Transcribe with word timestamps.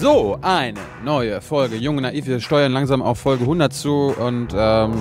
So, 0.00 0.38
eine 0.40 0.80
neue 1.04 1.42
Folge. 1.42 1.76
Junge 1.76 2.00
Naiv, 2.00 2.26
wir 2.26 2.40
steuern 2.40 2.72
langsam 2.72 3.02
auf 3.02 3.18
Folge 3.18 3.42
100 3.42 3.70
zu 3.70 4.14
und 4.18 4.48
ähm, 4.56 4.94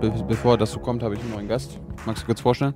be 0.00 0.10
bevor 0.26 0.56
das 0.56 0.72
so 0.72 0.80
kommt, 0.80 1.02
habe 1.02 1.14
ich 1.14 1.20
einen 1.20 1.32
neuen 1.32 1.46
Gast. 1.46 1.78
Magst 2.06 2.22
du 2.22 2.26
kurz 2.26 2.40
vorstellen? 2.40 2.72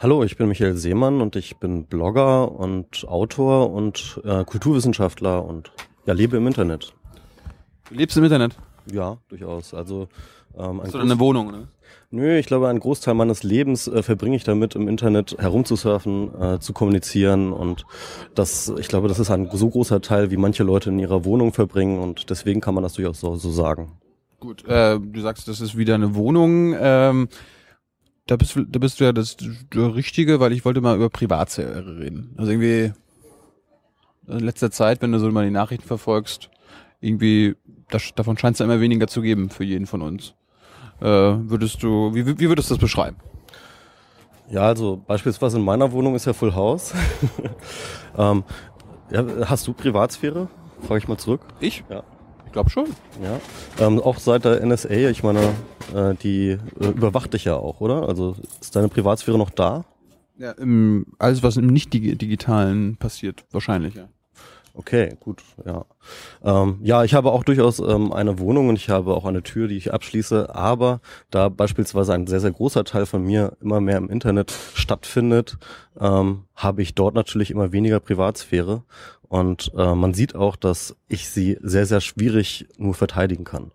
Hallo, 0.00 0.24
ich 0.24 0.36
bin 0.36 0.48
Michael 0.48 0.76
Seemann 0.76 1.20
und 1.20 1.36
ich 1.36 1.58
bin 1.58 1.84
Blogger 1.84 2.50
und 2.50 3.06
Autor 3.06 3.70
und 3.70 4.20
äh, 4.24 4.44
Kulturwissenschaftler 4.44 5.44
und 5.44 5.70
ja, 6.06 6.12
lebe 6.12 6.38
im 6.38 6.48
Internet. 6.48 6.92
Du 7.88 7.94
lebst 7.94 8.16
im 8.16 8.24
Internet? 8.24 8.56
Ja, 8.90 9.18
durchaus. 9.28 9.74
Also 9.74 10.08
ähm, 10.58 10.80
Hast 10.82 10.94
du 10.94 10.98
eine 10.98 11.20
Wohnung, 11.20 11.52
ne? 11.52 11.68
Nö, 12.10 12.38
ich 12.38 12.46
glaube, 12.46 12.68
einen 12.68 12.78
Großteil 12.78 13.14
meines 13.14 13.42
Lebens 13.42 13.88
äh, 13.88 14.02
verbringe 14.02 14.36
ich 14.36 14.44
damit, 14.44 14.76
im 14.76 14.86
Internet 14.86 15.36
herumzusurfen, 15.38 16.40
äh, 16.40 16.58
zu 16.60 16.72
kommunizieren 16.72 17.52
und 17.52 17.84
das, 18.34 18.72
ich 18.78 18.86
glaube, 18.86 19.08
das 19.08 19.18
ist 19.18 19.30
ein 19.30 19.48
so 19.52 19.68
großer 19.68 20.00
Teil, 20.00 20.30
wie 20.30 20.36
manche 20.36 20.62
Leute 20.62 20.90
in 20.90 20.98
ihrer 21.00 21.24
Wohnung 21.24 21.52
verbringen 21.52 21.98
und 21.98 22.30
deswegen 22.30 22.60
kann 22.60 22.74
man 22.74 22.84
das 22.84 22.92
durchaus 22.94 23.20
so, 23.20 23.34
so 23.36 23.50
sagen. 23.50 23.92
Gut, 24.38 24.64
äh, 24.68 25.00
du 25.00 25.20
sagst, 25.20 25.48
das 25.48 25.60
ist 25.60 25.76
wieder 25.76 25.96
eine 25.96 26.14
Wohnung. 26.14 26.76
Ähm, 26.78 27.28
da 28.26 28.36
bist, 28.36 28.56
da 28.56 28.78
bist 28.78 29.00
du 29.00 29.04
ja 29.04 29.12
das, 29.12 29.36
das 29.36 29.94
Richtige, 29.94 30.38
weil 30.38 30.52
ich 30.52 30.64
wollte 30.64 30.80
mal 30.80 30.96
über 30.96 31.10
Privatsphäre 31.10 31.98
reden. 31.98 32.34
Also 32.36 32.52
irgendwie 32.52 32.92
in 34.28 34.40
letzter 34.40 34.70
Zeit, 34.70 35.02
wenn 35.02 35.12
du 35.12 35.18
so 35.18 35.30
mal 35.30 35.44
die 35.44 35.50
Nachrichten 35.50 35.86
verfolgst, 35.86 36.50
irgendwie, 37.00 37.56
das, 37.88 38.14
davon 38.14 38.38
scheint 38.38 38.54
es 38.54 38.60
ja 38.60 38.66
immer 38.66 38.80
weniger 38.80 39.08
zu 39.08 39.22
geben 39.22 39.50
für 39.50 39.64
jeden 39.64 39.86
von 39.86 40.02
uns 40.02 40.34
würdest 41.00 41.82
du, 41.82 42.14
wie, 42.14 42.26
wie 42.26 42.48
würdest 42.48 42.70
du 42.70 42.74
das 42.74 42.80
beschreiben? 42.80 43.16
Ja, 44.48 44.62
also 44.62 45.00
beispielsweise 45.06 45.58
in 45.58 45.64
meiner 45.64 45.90
Wohnung 45.92 46.14
ist 46.14 46.24
ja 46.24 46.32
Full 46.32 46.54
House. 46.54 46.94
ähm, 48.18 48.44
ja, 49.10 49.24
hast 49.46 49.66
du 49.66 49.72
Privatsphäre? 49.72 50.48
Frage 50.86 50.98
ich 50.98 51.08
mal 51.08 51.18
zurück. 51.18 51.40
Ich? 51.60 51.84
Ja. 51.88 52.02
Ich 52.44 52.52
glaube 52.52 52.70
schon. 52.70 52.86
Ja. 53.22 53.40
Ähm, 53.84 54.00
auch 54.00 54.18
seit 54.18 54.44
der 54.44 54.64
NSA, 54.64 55.10
ich 55.10 55.22
meine, 55.22 55.40
äh, 55.94 56.14
die 56.14 56.58
äh, 56.80 56.86
überwacht 56.86 57.34
dich 57.34 57.44
ja 57.44 57.56
auch, 57.56 57.80
oder? 57.80 58.08
Also 58.08 58.36
ist 58.60 58.74
deine 58.76 58.88
Privatsphäre 58.88 59.36
noch 59.36 59.50
da? 59.50 59.84
Ja, 60.38 60.52
im, 60.52 61.06
alles, 61.18 61.42
was 61.42 61.56
im 61.56 61.66
nicht-digitalen 61.66 62.96
passiert, 62.98 63.44
wahrscheinlich, 63.52 63.94
ja. 63.94 64.08
Okay, 64.78 65.16
gut, 65.20 65.42
ja. 65.64 65.86
Ähm, 66.44 66.80
ja, 66.82 67.02
ich 67.02 67.14
habe 67.14 67.32
auch 67.32 67.44
durchaus 67.44 67.78
ähm, 67.78 68.12
eine 68.12 68.38
Wohnung 68.38 68.68
und 68.68 68.76
ich 68.76 68.90
habe 68.90 69.14
auch 69.14 69.24
eine 69.24 69.42
Tür, 69.42 69.68
die 69.68 69.76
ich 69.78 69.94
abschließe, 69.94 70.54
aber 70.54 71.00
da 71.30 71.48
beispielsweise 71.48 72.12
ein 72.12 72.26
sehr, 72.26 72.40
sehr 72.40 72.50
großer 72.50 72.84
Teil 72.84 73.06
von 73.06 73.24
mir 73.24 73.56
immer 73.62 73.80
mehr 73.80 73.96
im 73.96 74.10
Internet 74.10 74.52
stattfindet, 74.74 75.56
ähm, 75.98 76.44
habe 76.54 76.82
ich 76.82 76.94
dort 76.94 77.14
natürlich 77.14 77.50
immer 77.50 77.72
weniger 77.72 78.00
Privatsphäre 78.00 78.82
und 79.22 79.72
äh, 79.74 79.94
man 79.94 80.12
sieht 80.12 80.34
auch, 80.34 80.56
dass 80.56 80.94
ich 81.08 81.30
sie 81.30 81.56
sehr, 81.62 81.86
sehr 81.86 82.02
schwierig 82.02 82.68
nur 82.76 82.92
verteidigen 82.92 83.44
kann. 83.44 83.72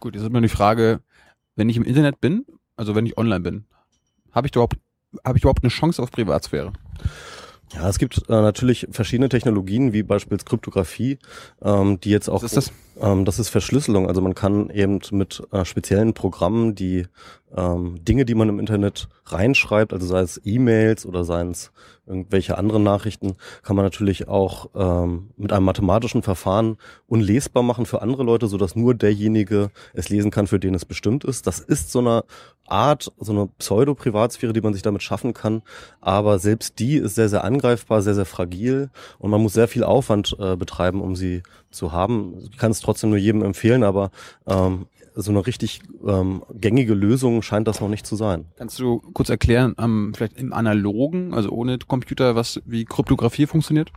Gut, 0.00 0.14
jetzt 0.14 0.22
ist 0.22 0.30
immer 0.30 0.40
die 0.40 0.48
Frage, 0.48 1.00
wenn 1.54 1.68
ich 1.68 1.76
im 1.76 1.84
Internet 1.84 2.18
bin, 2.18 2.46
also 2.76 2.94
wenn 2.94 3.04
ich 3.04 3.18
online 3.18 3.40
bin, 3.40 3.66
habe 4.32 4.46
ich 4.46 4.54
überhaupt, 4.54 4.78
habe 5.22 5.36
ich 5.36 5.44
überhaupt 5.44 5.62
eine 5.62 5.70
Chance 5.70 6.02
auf 6.02 6.10
Privatsphäre? 6.10 6.72
Ja, 7.74 7.88
es 7.88 7.98
gibt 7.98 8.22
äh, 8.28 8.32
natürlich 8.32 8.88
verschiedene 8.90 9.28
Technologien, 9.28 9.92
wie 9.92 10.02
beispielsweise 10.02 10.46
Kryptographie, 10.46 11.18
ähm, 11.62 12.00
die 12.00 12.10
jetzt 12.10 12.28
auch. 12.28 12.42
Was 12.42 12.52
ist 12.52 12.56
das? 12.56 12.72
Ähm, 13.00 13.24
das 13.24 13.38
ist 13.38 13.48
Verschlüsselung. 13.48 14.08
Also 14.08 14.20
man 14.20 14.34
kann 14.34 14.70
eben 14.70 15.00
mit 15.12 15.42
äh, 15.52 15.64
speziellen 15.64 16.14
Programmen 16.14 16.74
die 16.74 17.06
ähm, 17.56 18.04
Dinge, 18.04 18.24
die 18.24 18.34
man 18.34 18.48
im 18.48 18.58
Internet 18.58 19.08
reinschreibt, 19.26 19.92
also 19.92 20.06
sei 20.06 20.20
es 20.20 20.40
E-Mails 20.44 21.06
oder 21.06 21.24
seien 21.24 21.50
es 21.50 21.72
irgendwelche 22.06 22.56
anderen 22.56 22.82
Nachrichten, 22.82 23.36
kann 23.62 23.76
man 23.76 23.84
natürlich 23.84 24.28
auch 24.28 24.70
ähm, 24.74 25.30
mit 25.36 25.52
einem 25.52 25.66
mathematischen 25.66 26.22
Verfahren 26.22 26.78
unlesbar 27.06 27.62
machen 27.62 27.86
für 27.86 28.02
andere 28.02 28.22
Leute, 28.22 28.48
so 28.48 28.56
dass 28.56 28.76
nur 28.76 28.94
derjenige 28.94 29.70
es 29.92 30.08
lesen 30.08 30.30
kann, 30.30 30.46
für 30.46 30.58
den 30.58 30.74
es 30.74 30.84
bestimmt 30.84 31.24
ist. 31.24 31.46
Das 31.46 31.60
ist 31.60 31.92
so 31.92 31.98
eine 31.98 32.24
Art, 32.66 33.12
so 33.18 33.32
eine 33.32 33.46
Pseudo-Privatsphäre, 33.58 34.52
die 34.52 34.60
man 34.60 34.72
sich 34.72 34.82
damit 34.82 35.02
schaffen 35.02 35.34
kann. 35.34 35.62
Aber 36.00 36.38
selbst 36.38 36.78
die 36.78 36.96
ist 36.96 37.14
sehr, 37.14 37.28
sehr 37.28 37.44
angreifbar, 37.44 38.02
sehr, 38.02 38.14
sehr 38.14 38.26
fragil 38.26 38.90
und 39.18 39.30
man 39.30 39.42
muss 39.42 39.52
sehr 39.52 39.68
viel 39.68 39.84
Aufwand 39.84 40.36
äh, 40.38 40.56
betreiben, 40.56 41.00
um 41.00 41.14
sie 41.14 41.42
zu 41.70 41.92
haben. 41.92 42.34
Ich 42.50 42.58
kann 42.58 42.70
es 42.70 42.80
trotzdem 42.80 43.10
nur 43.10 43.18
jedem 43.18 43.42
empfehlen, 43.42 43.82
aber 43.82 44.10
ähm, 44.46 44.86
so 45.14 45.32
eine 45.32 45.46
richtig 45.46 45.80
ähm, 46.06 46.44
gängige 46.54 46.94
Lösung 46.94 47.42
scheint 47.42 47.66
das 47.66 47.80
noch 47.80 47.88
nicht 47.88 48.06
zu 48.06 48.14
sein. 48.14 48.46
Kannst 48.56 48.78
du 48.78 49.00
kurz 49.12 49.28
erklären, 49.28 49.74
ähm, 49.78 50.12
vielleicht 50.14 50.38
im 50.38 50.52
Analogen, 50.52 51.34
also 51.34 51.50
ohne 51.50 51.78
Computer, 51.78 52.36
was 52.36 52.62
wie 52.66 52.84
Kryptographie 52.84 53.46
funktioniert? 53.46 53.90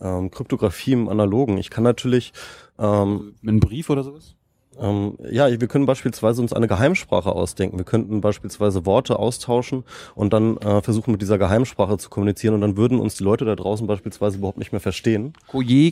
Ähm, 0.00 0.30
Kryptographie 0.30 0.92
im 0.92 1.08
Analogen. 1.08 1.58
Ich 1.58 1.70
kann 1.70 1.84
natürlich 1.84 2.32
ähm, 2.78 3.34
mit 3.40 3.50
einem 3.50 3.60
Brief 3.60 3.88
oder 3.88 4.02
sowas? 4.02 4.34
Ähm, 4.78 5.16
ja, 5.30 5.48
wir 5.48 5.68
können 5.68 5.86
beispielsweise 5.86 6.40
uns 6.40 6.52
eine 6.52 6.68
Geheimsprache 6.68 7.32
ausdenken. 7.32 7.78
Wir 7.78 7.84
könnten 7.84 8.20
beispielsweise 8.20 8.86
Worte 8.86 9.18
austauschen 9.18 9.84
und 10.14 10.32
dann 10.32 10.56
äh, 10.58 10.80
versuchen, 10.80 11.12
mit 11.12 11.22
dieser 11.22 11.38
Geheimsprache 11.38 11.98
zu 11.98 12.08
kommunizieren 12.08 12.54
und 12.54 12.60
dann 12.60 12.76
würden 12.76 13.00
uns 13.00 13.16
die 13.16 13.24
Leute 13.24 13.44
da 13.44 13.56
draußen 13.56 13.86
beispielsweise 13.86 14.38
überhaupt 14.38 14.58
nicht 14.58 14.72
mehr 14.72 14.80
verstehen. 14.80 15.34
Koje 15.48 15.90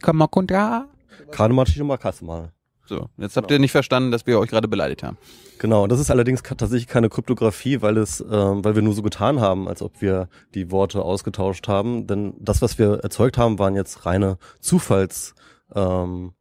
mal. 2.23 2.53
So, 2.87 3.11
jetzt 3.19 3.37
habt 3.37 3.51
ihr 3.51 3.59
nicht 3.59 3.73
verstanden, 3.73 4.11
dass 4.11 4.27
wir 4.27 4.39
euch 4.39 4.49
gerade 4.49 4.67
beleidigt 4.67 5.03
haben. 5.03 5.19
Genau, 5.59 5.87
das 5.87 6.01
ist 6.01 6.11
allerdings 6.11 6.43
tatsächlich 6.43 6.87
keine 6.87 7.11
Kryptographie, 7.11 7.83
weil 7.83 7.99
es, 7.99 8.21
ähm, 8.21 8.65
weil 8.65 8.77
wir 8.77 8.83
nur 8.83 8.95
so 8.95 9.03
getan 9.03 9.41
haben, 9.41 9.69
als 9.69 9.83
ob 9.83 10.01
wir 10.01 10.29
die 10.55 10.71
Worte 10.71 11.03
ausgetauscht 11.03 11.69
haben. 11.69 12.07
Denn 12.07 12.33
das, 12.39 12.63
was 12.63 12.79
wir 12.79 13.01
erzeugt 13.03 13.37
haben, 13.37 13.59
waren 13.59 13.75
jetzt 13.75 14.07
reine 14.07 14.39
Zufalls, 14.61 15.35
ähm, 15.75 16.33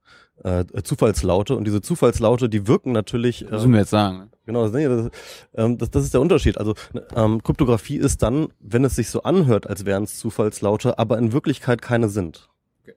äh, 0.44 0.66
Zufallslaute 0.84 1.56
und 1.56 1.66
diese 1.66 1.81
Zufallslaute, 1.81 2.50
die 2.50 2.68
wirken 2.68 2.92
natürlich. 2.92 3.46
Äh, 3.46 3.52
müssen 3.52 3.72
wir 3.72 3.80
jetzt 3.80 3.90
sagen. 3.90 4.30
Genau, 4.46 4.68
das, 4.70 5.12
ähm, 5.56 5.78
das, 5.78 5.92
das 5.92 6.03
ist 6.03 6.14
der 6.14 6.22
Unterschied. 6.22 6.58
Also 6.58 6.74
ähm, 7.16 7.44
Kryptographie 7.44 7.98
ist 7.98 8.24
dann, 8.24 8.48
wenn 8.59 8.86
es 8.86 8.96
sich 8.96 9.09
so 9.09 9.24
anhört, 9.24 9.68
als 9.68 9.86
wären 9.86 10.03
es 10.03 10.18
Zufallslaute, 10.20 10.98
aber 10.98 11.18
in 11.18 11.34
Wirklichkeit 11.34 11.81
keine 11.81 12.08
sind. 12.08 12.48
Okay. 12.84 12.94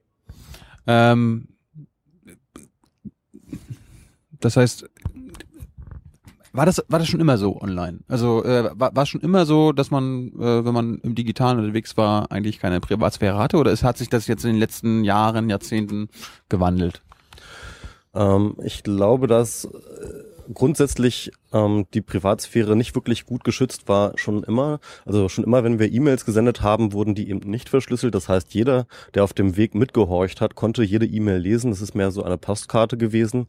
Ähm, 0.87 1.49
das 4.39 4.57
heißt, 4.57 4.89
war 6.53 6.67
das, 6.67 6.85
war 6.89 6.99
das 6.99 7.09
schon 7.09 7.21
immer 7.21 7.39
so 7.39 7.61
online? 7.61 8.01
Also 8.09 8.45
äh, 8.45 8.71
war, 8.75 8.95
war 8.95 9.03
es 9.05 9.09
schon 9.09 9.21
immer 9.21 9.47
so, 9.47 9.73
dass 9.73 9.91
man, 9.91 10.33
äh, 10.39 10.65
wenn 10.65 10.75
man 10.75 10.99
im 10.99 11.15
Digitalen 11.15 11.59
unterwegs 11.59 11.97
war, 11.97 12.31
eigentlich 12.31 12.59
keine 12.59 12.81
Privatsphäre 12.81 13.39
hatte? 13.39 13.57
Oder 13.57 13.73
es 13.73 13.83
hat 13.83 13.99
sich 13.99 14.09
das 14.09 14.27
jetzt 14.27 14.45
in 14.45 14.53
den 14.53 14.61
letzten 14.61 15.05
Jahren, 15.05 15.49
Jahrzehnten 15.49 16.09
gewandelt? 16.49 17.03
Ähm, 18.15 18.57
ich 18.63 18.83
glaube, 18.83 19.27
dass 19.27 19.65
äh, 19.65 20.49
grundsätzlich 20.53 21.31
ähm, 21.53 21.87
die 21.95 22.01
Privatsphäre 22.01 22.77
nicht 22.77 22.95
wirklich 22.95 23.27
gut 23.27 23.45
geschützt 23.45 23.89
war, 23.89 24.19
schon 24.19 24.43
immer. 24.43 24.81
Also 25.05 25.29
schon 25.29 25.45
immer, 25.45 25.65
wenn 25.65 25.79
wir 25.79 25.93
E-Mails 25.93 26.25
gesendet 26.25 26.63
haben, 26.63 26.93
wurden 26.93 27.15
die 27.15 27.29
eben 27.29 27.49
nicht 27.51 27.69
verschlüsselt. 27.69 28.15
Das 28.15 28.29
heißt, 28.29 28.53
jeder, 28.55 28.87
der 29.15 29.25
auf 29.25 29.33
dem 29.33 29.57
Weg 29.57 29.75
mitgehorcht 29.75 30.41
hat, 30.41 30.55
konnte 30.55 30.83
jede 30.83 31.07
E-Mail 31.07 31.39
lesen. 31.39 31.71
Das 31.71 31.81
ist 31.81 31.95
mehr 31.95 32.11
so 32.11 32.23
eine 32.23 32.39
Postkarte 32.39 32.97
gewesen. 32.97 33.47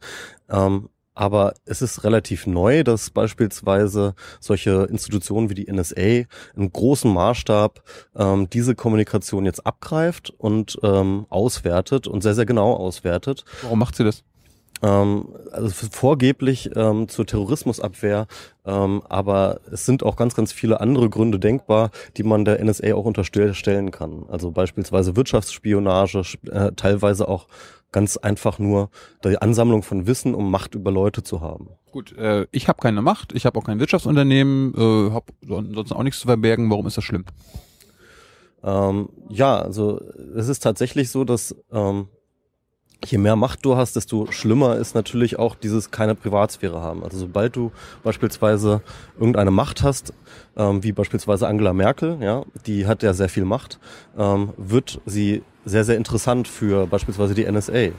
Ähm, 0.48 0.88
aber 1.14 1.52
es 1.66 1.82
ist 1.82 2.04
relativ 2.04 2.46
neu, 2.46 2.84
dass 2.84 3.10
beispielsweise 3.10 4.14
solche 4.40 4.84
Institutionen 4.90 5.50
wie 5.50 5.54
die 5.54 5.70
NSA 5.70 6.24
im 6.56 6.72
großen 6.72 7.12
Maßstab 7.12 7.82
ähm, 8.16 8.48
diese 8.48 8.74
Kommunikation 8.74 9.44
jetzt 9.44 9.66
abgreift 9.66 10.30
und 10.30 10.78
ähm, 10.82 11.26
auswertet 11.28 12.06
und 12.06 12.22
sehr, 12.22 12.34
sehr 12.34 12.46
genau 12.46 12.72
auswertet. 12.72 13.44
Warum 13.60 13.80
macht 13.80 13.96
sie 13.96 14.04
das? 14.04 14.24
Ähm, 14.82 15.28
also 15.52 15.68
vorgeblich 15.90 16.70
ähm, 16.74 17.08
zur 17.08 17.26
Terrorismusabwehr, 17.26 18.26
ähm, 18.66 19.02
aber 19.08 19.60
es 19.70 19.86
sind 19.86 20.02
auch 20.02 20.16
ganz, 20.16 20.34
ganz 20.34 20.52
viele 20.52 20.80
andere 20.80 21.08
Gründe 21.08 21.38
denkbar, 21.38 21.90
die 22.16 22.24
man 22.24 22.44
der 22.44 22.62
NSA 22.62 22.94
auch 22.94 23.04
unterstellen 23.04 23.90
kann. 23.90 24.24
Also 24.28 24.50
beispielsweise 24.50 25.16
Wirtschaftsspionage, 25.16 26.38
äh, 26.50 26.72
teilweise 26.72 27.28
auch 27.28 27.46
ganz 27.92 28.16
einfach 28.16 28.58
nur 28.58 28.90
die 29.24 29.40
Ansammlung 29.40 29.82
von 29.82 30.06
Wissen, 30.06 30.34
um 30.34 30.50
Macht 30.50 30.74
über 30.74 30.90
Leute 30.90 31.22
zu 31.22 31.40
haben. 31.40 31.68
Gut, 31.92 32.16
äh, 32.16 32.46
ich 32.50 32.68
habe 32.68 32.80
keine 32.80 33.02
Macht, 33.02 33.32
ich 33.34 33.44
habe 33.44 33.58
auch 33.58 33.64
kein 33.64 33.78
Wirtschaftsunternehmen, 33.78 34.74
äh, 34.74 35.10
habe 35.12 35.26
ansonsten 35.46 35.94
auch 35.94 36.02
nichts 36.02 36.20
zu 36.20 36.26
verbergen. 36.26 36.70
Warum 36.70 36.86
ist 36.86 36.96
das 36.96 37.04
schlimm? 37.04 37.26
Ähm, 38.64 39.10
ja, 39.28 39.60
also 39.60 40.00
es 40.34 40.48
ist 40.48 40.60
tatsächlich 40.60 41.10
so, 41.10 41.24
dass 41.24 41.54
ähm, 41.70 42.08
je 43.04 43.18
mehr 43.18 43.36
Macht 43.36 43.64
du 43.64 43.76
hast, 43.76 43.96
desto 43.96 44.30
schlimmer 44.30 44.76
ist 44.76 44.94
natürlich 44.94 45.38
auch 45.38 45.54
dieses 45.54 45.90
keine 45.90 46.14
Privatsphäre 46.14 46.80
haben. 46.80 47.04
Also 47.04 47.18
sobald 47.18 47.56
du 47.56 47.72
beispielsweise 48.02 48.82
irgendeine 49.18 49.50
Macht 49.50 49.82
hast, 49.82 50.12
ähm, 50.56 50.82
wie 50.82 50.92
beispielsweise 50.92 51.46
Angela 51.48 51.72
Merkel, 51.72 52.18
ja, 52.20 52.44
die 52.66 52.86
hat 52.86 53.02
ja 53.02 53.12
sehr 53.12 53.28
viel 53.28 53.44
Macht, 53.44 53.78
ähm, 54.16 54.50
wird 54.56 55.00
sie 55.06 55.42
sehr, 55.64 55.84
sehr 55.84 55.96
interessant 55.96 56.48
für 56.48 56.86
beispielsweise 56.86 57.34
die 57.34 57.44
NSA. 57.50 57.90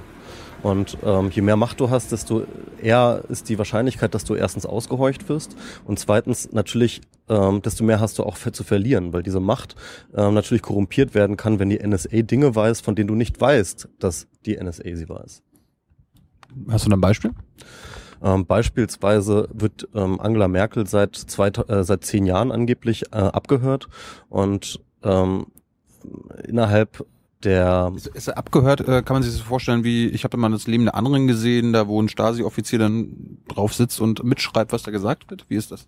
Und 0.64 0.98
ähm, 1.04 1.30
je 1.30 1.42
mehr 1.42 1.58
Macht 1.58 1.82
du 1.82 1.90
hast, 1.90 2.14
desto 2.14 2.46
eher 2.82 3.24
ist 3.28 3.50
die 3.50 3.58
Wahrscheinlichkeit, 3.58 4.16
dass 4.16 4.24
du 4.24 4.34
erstens 4.34 4.66
ausgehorcht 4.66 5.28
wirst 5.28 5.56
und 5.86 6.00
zweitens 6.00 6.54
natürlich, 6.54 7.02
ähm, 7.28 7.62
desto 7.62 7.84
mehr 7.84 8.00
hast 8.00 8.18
du 8.18 8.24
auch 8.24 8.38
zu 8.38 8.64
verlieren, 8.64 9.12
weil 9.12 9.24
diese 9.24 9.42
Macht 9.42 9.76
ähm, 10.16 10.34
natürlich 10.34 10.62
korrumpiert 10.62 11.14
werden 11.14 11.36
kann, 11.36 11.60
wenn 11.60 11.70
die 11.70 11.86
NSA 11.86 12.22
Dinge 12.22 12.56
weiß, 12.56 12.80
von 12.80 12.96
denen 12.96 13.10
du 13.10 13.16
nicht 13.16 13.40
weißt, 13.40 13.90
dass 14.00 14.28
die 14.46 14.56
NSA 14.56 14.96
sie 14.96 15.10
weiß. 15.10 15.44
Hast 16.70 16.88
du 16.88 16.92
ein 16.92 17.02
Beispiel? 17.02 17.32
Ähm, 18.24 18.46
beispielsweise 18.46 19.50
wird 19.52 19.90
ähm, 19.94 20.22
Angela 20.22 20.48
Merkel 20.48 20.88
seit, 20.88 21.16
zwei, 21.16 21.50
äh, 21.50 21.84
seit 21.84 22.06
zehn 22.06 22.26
Jahren 22.26 22.54
angeblich 22.54 23.04
äh, 23.12 23.18
abgehört 23.18 23.90
und 24.30 24.80
ähm, 25.04 25.48
innerhalb 26.46 27.06
der 27.44 27.92
ist, 27.96 28.08
ist 28.08 28.28
er 28.28 28.38
abgehört, 28.38 28.82
äh, 28.82 29.02
kann 29.04 29.16
man 29.16 29.24
sich 29.24 29.34
das 29.34 29.42
vorstellen, 29.42 29.84
wie 29.84 30.08
ich 30.08 30.24
habe 30.24 30.38
immer 30.38 30.50
das 30.50 30.68
Leben 30.68 30.86
der 30.86 30.96
anderen 30.96 31.28
gesehen, 31.28 31.74
da 31.74 31.88
wo 31.88 32.02
ein 32.02 32.10
Stasi-Offizier 32.10 32.80
dann 32.80 33.40
drauf 33.48 33.74
sitzt 33.74 34.00
und 34.02 34.24
mitschreibt, 34.24 34.72
was 34.72 34.84
da 34.84 34.92
gesagt 34.92 35.30
wird. 35.30 35.46
Wie 35.50 35.56
ist 35.56 35.72
das? 35.72 35.86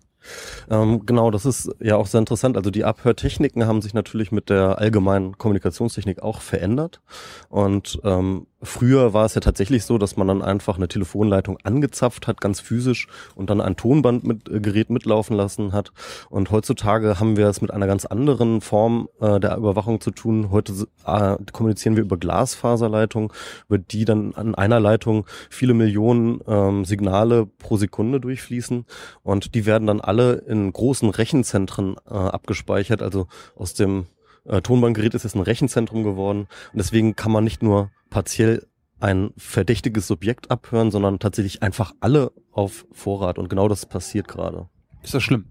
Ähm, 0.70 1.04
genau, 1.06 1.30
das 1.30 1.46
ist 1.46 1.70
ja 1.80 1.96
auch 1.96 2.06
sehr 2.06 2.20
interessant. 2.20 2.56
Also 2.56 2.70
die 2.70 2.84
Abhörtechniken 2.84 3.66
haben 3.66 3.82
sich 3.82 3.94
natürlich 3.94 4.32
mit 4.32 4.50
der 4.50 4.78
allgemeinen 4.78 5.38
Kommunikationstechnik 5.38 6.22
auch 6.22 6.40
verändert. 6.40 7.00
Und 7.48 8.00
ähm, 8.04 8.46
früher 8.62 9.12
war 9.12 9.24
es 9.24 9.34
ja 9.34 9.40
tatsächlich 9.40 9.84
so, 9.84 9.98
dass 9.98 10.16
man 10.16 10.28
dann 10.28 10.42
einfach 10.42 10.76
eine 10.76 10.88
Telefonleitung 10.88 11.58
angezapft 11.62 12.26
hat, 12.26 12.40
ganz 12.40 12.60
physisch, 12.60 13.06
und 13.34 13.50
dann 13.50 13.60
ein 13.60 13.76
Tonbandgerät 13.76 14.90
mitlaufen 14.90 15.36
lassen 15.36 15.72
hat. 15.72 15.92
Und 16.30 16.50
heutzutage 16.50 17.20
haben 17.20 17.36
wir 17.36 17.46
es 17.46 17.60
mit 17.60 17.70
einer 17.70 17.86
ganz 17.86 18.06
anderen 18.06 18.60
Form 18.60 19.08
äh, 19.20 19.40
der 19.40 19.56
Überwachung 19.56 20.00
zu 20.00 20.10
tun. 20.10 20.50
Heute 20.50 20.72
äh, 21.06 21.36
kommunizieren 21.52 21.96
wir 21.96 22.02
über 22.02 22.16
Glasfaserleitungen, 22.16 23.30
über 23.68 23.78
die 23.78 24.04
dann 24.04 24.34
an 24.34 24.54
einer 24.54 24.80
Leitung 24.80 25.26
viele 25.50 25.74
Millionen 25.74 26.40
ähm, 26.46 26.84
Signale 26.84 27.46
pro 27.46 27.76
Sekunde 27.76 28.20
durchfließen. 28.20 28.86
Und 29.22 29.54
die 29.54 29.66
werden 29.66 29.86
dann 29.86 30.00
alle 30.00 30.15
in 30.24 30.72
großen 30.72 31.10
Rechenzentren 31.10 31.96
äh, 32.06 32.14
abgespeichert. 32.14 33.02
Also 33.02 33.26
aus 33.54 33.74
dem 33.74 34.06
äh, 34.44 34.60
Tonbandgerät 34.60 35.14
ist 35.14 35.24
es 35.24 35.34
ein 35.34 35.40
Rechenzentrum 35.40 36.02
geworden. 36.02 36.48
Und 36.72 36.78
deswegen 36.78 37.16
kann 37.16 37.32
man 37.32 37.44
nicht 37.44 37.62
nur 37.62 37.90
partiell 38.10 38.66
ein 38.98 39.30
verdächtiges 39.36 40.06
Subjekt 40.06 40.50
abhören, 40.50 40.90
sondern 40.90 41.18
tatsächlich 41.18 41.62
einfach 41.62 41.92
alle 42.00 42.32
auf 42.52 42.86
Vorrat. 42.92 43.38
Und 43.38 43.48
genau 43.48 43.68
das 43.68 43.86
passiert 43.86 44.28
gerade. 44.28 44.68
Ist 45.02 45.14
das 45.14 45.22
schlimm? 45.22 45.46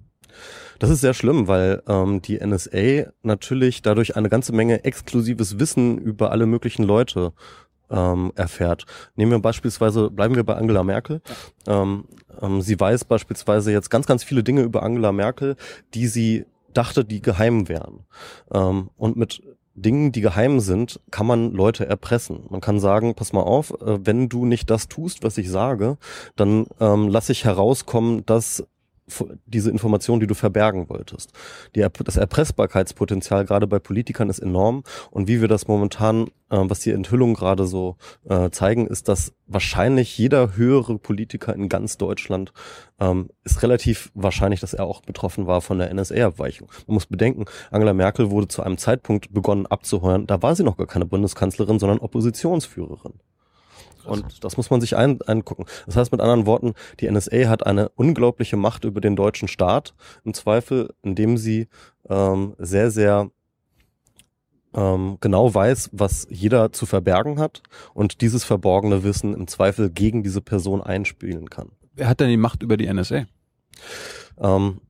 Das 0.79 0.89
ist 0.89 1.01
sehr 1.01 1.13
schlimm, 1.13 1.47
weil 1.47 1.81
ähm, 1.87 2.21
die 2.21 2.37
NSA 2.45 3.11
natürlich 3.23 3.81
dadurch 3.81 4.17
eine 4.17 4.29
ganze 4.29 4.53
Menge 4.53 4.83
exklusives 4.83 5.59
Wissen 5.59 5.97
über 5.97 6.31
alle 6.31 6.45
möglichen 6.45 6.83
Leute 6.83 7.31
ähm, 7.89 8.31
erfährt. 8.35 8.85
Nehmen 9.15 9.31
wir 9.31 9.39
beispielsweise, 9.39 10.09
bleiben 10.09 10.35
wir 10.35 10.43
bei 10.43 10.55
Angela 10.55 10.83
Merkel. 10.83 11.21
Ähm, 11.67 12.05
sie 12.59 12.79
weiß 12.79 13.05
beispielsweise 13.05 13.71
jetzt 13.71 13.89
ganz, 13.89 14.05
ganz 14.05 14.23
viele 14.23 14.43
Dinge 14.43 14.61
über 14.61 14.83
Angela 14.83 15.11
Merkel, 15.11 15.55
die 15.93 16.07
sie 16.07 16.45
dachte, 16.73 17.05
die 17.05 17.21
geheim 17.21 17.67
wären. 17.67 18.05
Ähm, 18.53 18.89
und 18.97 19.17
mit 19.17 19.41
Dingen, 19.75 20.11
die 20.13 20.21
geheim 20.21 20.61
sind, 20.61 21.01
kann 21.11 21.27
man 21.27 21.51
Leute 21.51 21.85
erpressen. 21.85 22.45
Man 22.49 22.61
kann 22.61 22.79
sagen, 22.79 23.13
pass 23.13 23.33
mal 23.33 23.41
auf, 23.41 23.71
äh, 23.81 24.05
wenn 24.05 24.29
du 24.29 24.45
nicht 24.45 24.69
das 24.69 24.87
tust, 24.87 25.23
was 25.23 25.37
ich 25.37 25.49
sage, 25.49 25.97
dann 26.35 26.65
ähm, 26.79 27.09
lasse 27.09 27.33
ich 27.33 27.43
herauskommen, 27.43 28.25
dass 28.25 28.65
diese 29.45 29.69
Information, 29.69 30.19
die 30.19 30.27
du 30.27 30.33
verbergen 30.33 30.89
wolltest. 30.89 31.31
Die, 31.75 31.85
das 32.03 32.17
Erpressbarkeitspotenzial 32.17 33.45
gerade 33.45 33.67
bei 33.67 33.79
Politikern 33.79 34.29
ist 34.29 34.39
enorm 34.39 34.83
und 35.11 35.27
wie 35.27 35.41
wir 35.41 35.47
das 35.47 35.67
momentan, 35.67 36.27
äh, 36.49 36.57
was 36.57 36.79
die 36.79 36.91
Enthüllungen 36.91 37.35
gerade 37.35 37.67
so 37.67 37.97
äh, 38.27 38.49
zeigen, 38.49 38.87
ist, 38.87 39.07
dass 39.07 39.33
wahrscheinlich 39.45 40.17
jeder 40.17 40.55
höhere 40.55 40.97
Politiker 40.97 41.53
in 41.53 41.69
ganz 41.69 41.97
Deutschland 41.97 42.51
ähm, 42.99 43.29
ist 43.43 43.61
relativ 43.61 44.11
wahrscheinlich, 44.15 44.59
dass 44.59 44.73
er 44.73 44.85
auch 44.85 45.01
betroffen 45.01 45.45
war 45.45 45.61
von 45.61 45.77
der 45.77 45.93
NSA-Abweichung. 45.93 46.69
Man 46.87 46.95
muss 46.95 47.05
bedenken, 47.05 47.45
Angela 47.69 47.93
Merkel 47.93 48.31
wurde 48.31 48.47
zu 48.47 48.63
einem 48.63 48.77
Zeitpunkt 48.77 49.31
begonnen 49.33 49.67
abzuheuern, 49.67 50.25
da 50.25 50.41
war 50.41 50.55
sie 50.55 50.63
noch 50.63 50.77
gar 50.77 50.87
keine 50.87 51.05
Bundeskanzlerin, 51.05 51.77
sondern 51.77 51.99
Oppositionsführerin. 51.99 53.13
Und 54.05 54.43
das 54.43 54.57
muss 54.57 54.69
man 54.69 54.81
sich 54.81 54.95
ein, 54.95 55.19
angucken. 55.23 55.65
Das 55.85 55.95
heißt 55.95 56.11
mit 56.11 56.21
anderen 56.21 56.45
Worten, 56.45 56.73
die 56.99 57.09
NSA 57.09 57.47
hat 57.47 57.65
eine 57.65 57.89
unglaubliche 57.89 58.57
Macht 58.57 58.85
über 58.85 59.01
den 59.01 59.15
deutschen 59.15 59.47
Staat 59.47 59.93
im 60.23 60.33
Zweifel, 60.33 60.93
indem 61.01 61.37
sie 61.37 61.67
ähm, 62.09 62.55
sehr, 62.57 62.91
sehr 62.91 63.29
ähm, 64.75 65.17
genau 65.21 65.53
weiß, 65.53 65.89
was 65.93 66.27
jeder 66.29 66.71
zu 66.71 66.85
verbergen 66.85 67.39
hat 67.39 67.63
und 67.93 68.21
dieses 68.21 68.43
verborgene 68.43 69.03
Wissen 69.03 69.33
im 69.33 69.47
Zweifel 69.47 69.89
gegen 69.89 70.23
diese 70.23 70.41
Person 70.41 70.81
einspielen 70.81 71.49
kann. 71.49 71.71
Wer 71.93 72.09
hat 72.09 72.19
denn 72.19 72.29
die 72.29 72.37
Macht 72.37 72.61
über 72.61 72.77
die 72.77 72.91
NSA? 72.91 73.25
Ähm, 74.37 74.81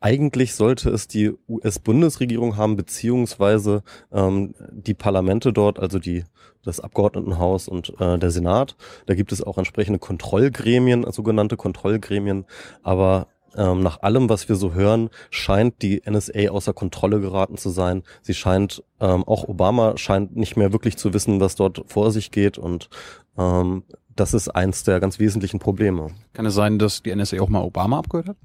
eigentlich 0.00 0.54
sollte 0.54 0.90
es 0.90 1.08
die 1.08 1.32
US-Bundesregierung 1.48 2.56
haben, 2.56 2.76
beziehungsweise 2.76 3.82
ähm, 4.12 4.54
die 4.70 4.94
Parlamente 4.94 5.52
dort, 5.52 5.78
also 5.78 5.98
die 5.98 6.24
das 6.64 6.80
Abgeordnetenhaus 6.80 7.68
und 7.68 7.94
äh, 8.00 8.18
der 8.18 8.30
Senat. 8.30 8.76
Da 9.06 9.14
gibt 9.14 9.32
es 9.32 9.42
auch 9.42 9.56
entsprechende 9.56 9.98
Kontrollgremien, 9.98 11.10
sogenannte 11.12 11.56
Kontrollgremien. 11.56 12.44
Aber 12.82 13.28
ähm, 13.56 13.82
nach 13.82 14.02
allem, 14.02 14.28
was 14.28 14.48
wir 14.48 14.56
so 14.56 14.74
hören, 14.74 15.08
scheint 15.30 15.80
die 15.82 16.02
NSA 16.08 16.50
außer 16.50 16.74
Kontrolle 16.74 17.20
geraten 17.20 17.56
zu 17.56 17.70
sein. 17.70 18.02
Sie 18.22 18.34
scheint, 18.34 18.82
ähm, 19.00 19.24
auch 19.24 19.48
Obama 19.48 19.96
scheint 19.96 20.36
nicht 20.36 20.56
mehr 20.56 20.72
wirklich 20.72 20.96
zu 20.96 21.14
wissen, 21.14 21.40
was 21.40 21.54
dort 21.54 21.84
vor 21.86 22.10
sich 22.10 22.30
geht 22.30 22.58
und 22.58 22.90
ähm, 23.38 23.84
das 24.14 24.32
ist 24.32 24.48
eins 24.48 24.82
der 24.82 24.98
ganz 24.98 25.18
wesentlichen 25.18 25.58
Probleme. 25.58 26.08
Kann 26.32 26.46
es 26.46 26.54
sein, 26.54 26.78
dass 26.78 27.02
die 27.02 27.14
NSA 27.14 27.40
auch 27.40 27.50
mal 27.50 27.62
Obama 27.62 27.98
abgehört 27.98 28.28
hat? 28.28 28.36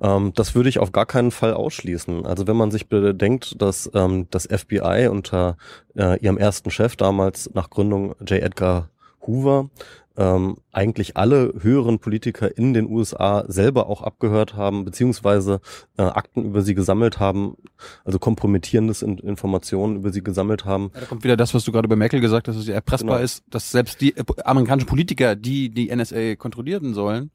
Ähm, 0.00 0.32
das 0.34 0.54
würde 0.54 0.68
ich 0.68 0.78
auf 0.78 0.92
gar 0.92 1.06
keinen 1.06 1.30
Fall 1.30 1.54
ausschließen. 1.54 2.26
Also 2.26 2.46
wenn 2.46 2.56
man 2.56 2.70
sich 2.70 2.88
bedenkt, 2.88 3.60
dass 3.60 3.90
ähm, 3.94 4.26
das 4.30 4.46
FBI 4.46 5.08
unter 5.10 5.56
äh, 5.96 6.18
ihrem 6.20 6.38
ersten 6.38 6.70
Chef 6.70 6.96
damals 6.96 7.50
nach 7.54 7.70
Gründung 7.70 8.14
J. 8.20 8.42
Edgar 8.42 8.90
Hoover 9.26 9.70
ähm, 10.16 10.56
eigentlich 10.72 11.16
alle 11.16 11.54
höheren 11.60 11.98
Politiker 11.98 12.56
in 12.56 12.72
den 12.72 12.88
USA 12.88 13.44
selber 13.48 13.88
auch 13.88 14.02
abgehört 14.02 14.54
haben, 14.54 14.84
beziehungsweise 14.84 15.60
äh, 15.96 16.02
Akten 16.02 16.44
über 16.44 16.62
sie 16.62 16.74
gesammelt 16.74 17.18
haben, 17.18 17.56
also 18.04 18.18
kompromittierendes 18.18 19.02
in 19.02 19.18
Informationen 19.18 19.96
über 19.96 20.12
sie 20.12 20.22
gesammelt 20.22 20.64
haben. 20.64 20.90
Ja, 20.94 21.00
da 21.00 21.06
kommt 21.06 21.24
wieder 21.24 21.36
das, 21.36 21.52
was 21.52 21.64
du 21.64 21.72
gerade 21.72 21.88
bei 21.88 21.96
Merkel 21.96 22.20
gesagt 22.20 22.46
hast, 22.46 22.56
dass 22.56 22.64
sie 22.64 22.72
erpressbar 22.72 23.16
genau. 23.16 23.24
ist, 23.24 23.42
dass 23.50 23.70
selbst 23.72 24.00
die 24.00 24.16
äh, 24.16 24.24
amerikanischen 24.44 24.86
Politiker, 24.86 25.34
die 25.34 25.70
die 25.70 25.94
NSA 25.94 26.36
kontrollieren 26.36 26.94
sollen, 26.94 27.30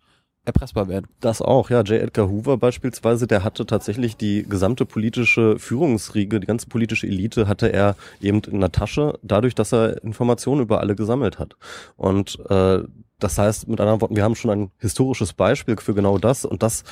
erpressbar 0.46 0.88
werden. 0.88 1.08
Das 1.20 1.42
auch, 1.42 1.70
ja. 1.70 1.82
J. 1.82 2.02
Edgar 2.02 2.30
Hoover 2.30 2.58
beispielsweise, 2.58 3.28
der 3.28 3.44
hatte 3.44 3.66
tatsächlich 3.66 4.18
die 4.18 4.44
gesamte 4.48 4.86
politische 4.86 5.60
Führungsriege, 5.60 6.40
die 6.40 6.48
ganze 6.48 6.68
politische 6.68 7.08
Elite 7.08 7.48
hatte 7.48 7.72
er 7.72 7.96
eben 8.22 8.42
in 8.44 8.60
der 8.60 8.72
Tasche, 8.72 9.20
dadurch, 9.22 9.56
dass 9.56 9.74
er 9.74 10.04
Informationen 10.04 10.62
über 10.62 10.80
alle 10.80 10.96
gesammelt 10.96 11.40
hat. 11.40 11.56
Und 11.98 12.40
äh, 12.50 12.80
das 13.20 13.38
heißt, 13.38 13.68
mit 13.68 13.80
anderen 13.80 14.02
Worten, 14.02 14.16
wir 14.16 14.24
haben 14.24 14.36
schon 14.36 14.52
ein 14.52 14.72
historisches 14.80 15.34
Beispiel 15.34 15.78
für 15.78 15.94
genau 15.94 16.18
das 16.18 16.46
und 16.46 16.64
das 16.64 16.84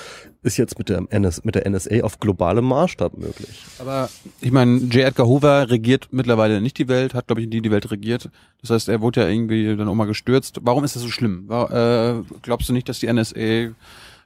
ist 0.44 0.58
jetzt 0.58 0.78
mit 0.78 0.90
der, 0.90 1.04
NS, 1.10 1.44
mit 1.44 1.56
der 1.56 1.70
NSA 1.70 2.02
auf 2.02 2.20
globalem 2.20 2.66
Maßstab 2.66 3.18
möglich. 3.18 3.64
Aber 3.80 4.10
ich 4.42 4.52
meine, 4.52 4.78
J. 4.78 5.06
Edgar 5.06 5.28
Hoover 5.28 5.70
regiert 5.70 6.10
mittlerweile 6.12 6.62
nicht 6.62 6.78
die 6.78 6.88
Welt, 6.88 7.14
hat 7.14 7.28
glaube 7.28 7.42
ich 7.42 7.48
nie 7.48 7.62
die 7.62 7.72
Welt 7.72 7.90
regiert. 7.92 8.30
Das 8.62 8.70
heißt, 8.70 8.90
er 8.90 9.02
wurde 9.02 9.22
ja 9.22 9.28
irgendwie 9.28 9.76
dann 9.76 9.88
auch 9.88 9.96
mal 9.96 10.06
gestürzt. 10.06 10.60
Warum 10.62 10.84
ist 10.84 10.96
das 10.96 11.04
so 11.04 11.10
schlimm? 11.10 11.48
War, 11.48 11.72
äh, 11.72 12.24
glaubst 12.42 12.70
du 12.70 12.74
nicht, 12.74 12.90
dass 12.90 13.00
die 13.00 13.12
NSA 13.12 13.74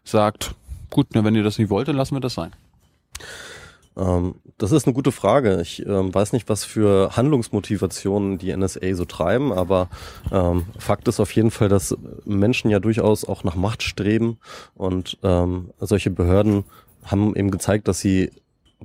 sagt, 0.04 0.56
gut, 0.90 1.08
na, 1.14 1.24
wenn 1.24 1.36
ihr 1.36 1.44
das 1.44 1.60
nicht 1.60 1.70
wollt, 1.70 1.88
dann 1.88 1.96
lassen 1.96 2.16
wir 2.16 2.22
das 2.22 2.34
sein? 2.34 2.52
Ähm, 3.98 4.36
das 4.58 4.72
ist 4.72 4.86
eine 4.86 4.94
gute 4.94 5.12
Frage. 5.12 5.60
Ich 5.62 5.86
ähm, 5.86 6.14
weiß 6.14 6.34
nicht, 6.34 6.50
was 6.50 6.64
für 6.64 7.16
Handlungsmotivationen 7.16 8.38
die 8.38 8.56
NSA 8.56 8.96
so 8.96 9.06
treiben, 9.06 9.52
aber 9.52 9.90
ähm, 10.32 10.66
Fakt 10.78 11.08
ist 11.08 11.20
auf 11.20 11.32
jeden 11.34 11.52
Fall, 11.52 11.70
dass 11.70 11.96
Menschen 12.26 12.70
ja 12.70 12.80
durchaus 12.80 13.26
auch 13.26 13.44
nach 13.44 13.56
Macht 13.56 13.84
streben 13.84 14.38
und 14.76 15.18
ähm, 15.24 15.72
solche 15.80 16.10
Behörden 16.10 16.64
haben 17.04 17.36
eben 17.36 17.52
gezeigt, 17.52 17.88
dass 17.88 18.00
sie, 18.00 18.32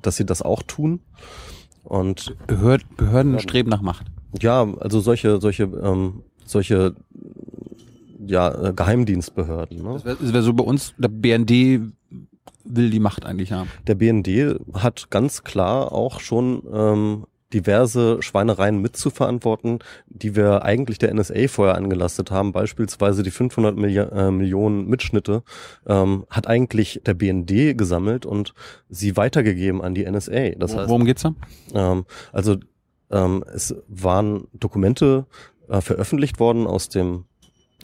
dass 0.00 0.16
sie 0.16 0.25
das 0.25 0.42
auch 0.42 0.62
tun. 0.62 1.00
Und 1.84 2.34
Behörd, 2.46 2.82
Behörden 2.96 3.38
streben 3.38 3.70
nach 3.70 3.82
Macht. 3.82 4.06
Ja, 4.40 4.66
also 4.80 5.00
solche, 5.00 5.40
solche, 5.40 5.64
ähm, 5.64 6.22
solche 6.44 6.96
ja, 8.26 8.72
Geheimdienstbehörden. 8.72 9.82
Ne? 9.82 9.92
Das 9.92 10.04
wäre 10.04 10.32
wär 10.32 10.42
so 10.42 10.52
bei 10.52 10.64
uns, 10.64 10.94
der 10.98 11.08
BND 11.08 11.92
will 12.68 12.90
die 12.90 13.00
Macht 13.00 13.25
eigentlich 13.25 13.52
haben? 13.52 13.70
Der 13.87 13.94
BND 13.94 14.58
hat 14.75 15.11
ganz 15.11 15.44
klar 15.44 15.92
auch 15.92 16.20
schon 16.20 16.62
ähm, 16.73 17.26
diverse 17.52 18.23
Schweinereien 18.23 18.82
mitzuverantworten, 18.82 19.78
die 20.08 20.35
wir 20.35 20.62
eigentlich 20.62 20.99
der 20.99 21.14
NSA 21.14 21.49
vorher 21.49 21.76
angelastet 21.76 22.30
haben. 22.30 22.52
Beispielsweise 22.52 23.23
die 23.23 23.30
500 23.30 23.76
Milli 23.76 23.99
äh, 23.99 24.30
Millionen 24.30 24.87
Mitschnitte 24.87 25.42
ähm, 25.87 26.26
hat 26.28 26.49
eigentlich 26.49 27.00
der 27.06 27.14
BND 27.14 27.78
gesammelt 27.78 28.26
und 28.26 28.52
sie 28.88 29.16
weitergegeben 29.16 29.80
an 29.80 29.94
die 29.94 30.11
NSA. 30.11 30.50
Das 30.58 30.76
heißt, 30.76 30.88
Worum 30.88 31.04
geht's 31.04 31.23
da? 31.23 31.35
Ähm, 31.73 32.04
also 32.32 32.56
ähm, 33.11 33.44
es 33.54 33.75
waren 33.88 34.49
Dokumente 34.52 35.26
äh, 35.68 35.80
veröffentlicht 35.80 36.40
worden 36.40 36.66
aus 36.66 36.88
dem 36.88 37.25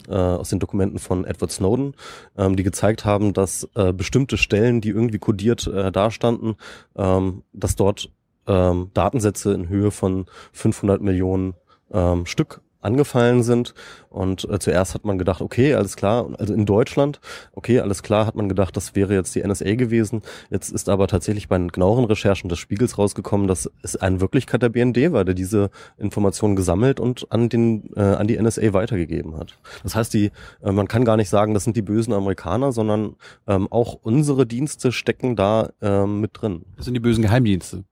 äh, 0.07 0.13
aus 0.13 0.49
den 0.49 0.59
Dokumenten 0.59 0.99
von 0.99 1.25
Edward 1.25 1.51
Snowden, 1.51 1.95
ähm, 2.37 2.55
die 2.55 2.63
gezeigt 2.63 3.05
haben, 3.05 3.33
dass 3.33 3.67
äh, 3.75 3.93
bestimmte 3.93 4.37
Stellen, 4.37 4.81
die 4.81 4.89
irgendwie 4.89 5.19
kodiert 5.19 5.67
äh, 5.67 5.91
dastanden, 5.91 6.55
ähm, 6.95 7.43
dass 7.53 7.75
dort 7.75 8.09
ähm, 8.47 8.91
Datensätze 8.93 9.53
in 9.53 9.69
Höhe 9.69 9.91
von 9.91 10.25
500 10.51 11.01
Millionen 11.01 11.53
ähm, 11.91 12.25
Stück 12.25 12.61
angefallen 12.85 13.43
sind. 13.43 13.73
Und 14.09 14.47
äh, 14.49 14.59
zuerst 14.59 14.93
hat 14.93 15.05
man 15.05 15.17
gedacht, 15.17 15.41
okay, 15.41 15.73
alles 15.73 15.95
klar, 15.95 16.29
also 16.37 16.53
in 16.53 16.65
Deutschland, 16.65 17.19
okay, 17.53 17.79
alles 17.79 18.03
klar, 18.03 18.27
hat 18.27 18.35
man 18.35 18.47
gedacht, 18.47 18.77
das 18.77 18.95
wäre 18.95 19.13
jetzt 19.13 19.33
die 19.35 19.45
NSA 19.45 19.75
gewesen. 19.75 20.21
Jetzt 20.49 20.69
ist 20.71 20.89
aber 20.89 21.07
tatsächlich 21.07 21.47
bei 21.47 21.57
genaueren 21.57 22.05
Recherchen 22.05 22.49
des 22.49 22.59
Spiegels 22.59 22.97
rausgekommen, 22.97 23.47
dass 23.47 23.69
es 23.81 23.95
in 23.95 24.21
Wirklichkeit 24.21 24.61
der 24.61 24.69
BND 24.69 25.11
war, 25.11 25.25
der 25.25 25.33
diese 25.33 25.69
Informationen 25.97 26.55
gesammelt 26.55 26.99
und 26.99 27.31
an 27.31 27.49
den 27.49 27.89
äh, 27.95 28.01
an 28.01 28.27
die 28.27 28.41
NSA 28.41 28.73
weitergegeben 28.73 29.37
hat. 29.37 29.57
Das 29.83 29.95
heißt, 29.95 30.13
die 30.13 30.31
äh, 30.61 30.71
man 30.71 30.87
kann 30.87 31.05
gar 31.05 31.17
nicht 31.17 31.29
sagen, 31.29 31.53
das 31.53 31.63
sind 31.63 31.75
die 31.77 31.81
bösen 31.81 32.13
Amerikaner, 32.13 32.71
sondern 32.71 33.15
ähm, 33.47 33.67
auch 33.71 33.97
unsere 34.01 34.45
Dienste 34.45 34.91
stecken 34.91 35.35
da 35.35 35.69
ähm, 35.81 36.21
mit 36.21 36.31
drin. 36.33 36.65
Das 36.75 36.85
sind 36.85 36.93
die 36.93 36.99
bösen 36.99 37.21
Geheimdienste. 37.21 37.83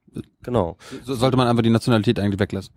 Genau. 0.43 0.77
So 1.03 1.13
sollte 1.15 1.37
man 1.37 1.47
einfach 1.47 1.63
die 1.63 1.69
Nationalität 1.69 2.19
eigentlich 2.19 2.39
weglassen. 2.39 2.73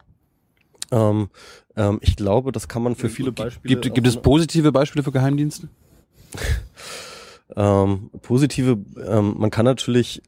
Ähm, 0.91 1.29
ähm, 1.77 1.99
ich 2.03 2.17
glaube, 2.17 2.53
das 2.53 2.69
kann 2.69 2.83
man 2.83 2.95
für 2.95 3.09
viele 3.09 3.33
Beispiele. 3.33 3.81
Gibt, 3.81 3.95
gibt 3.95 4.07
es 4.07 4.21
positive 4.21 4.73
Beispiele 4.73 5.03
für 5.03 5.13
Geheimdienste? 5.13 5.69
ähm, 7.57 8.11
positive, 8.23 8.79
ähm, 9.07 9.35
man 9.39 9.51
kann 9.51 9.65
natürlich 9.65 10.23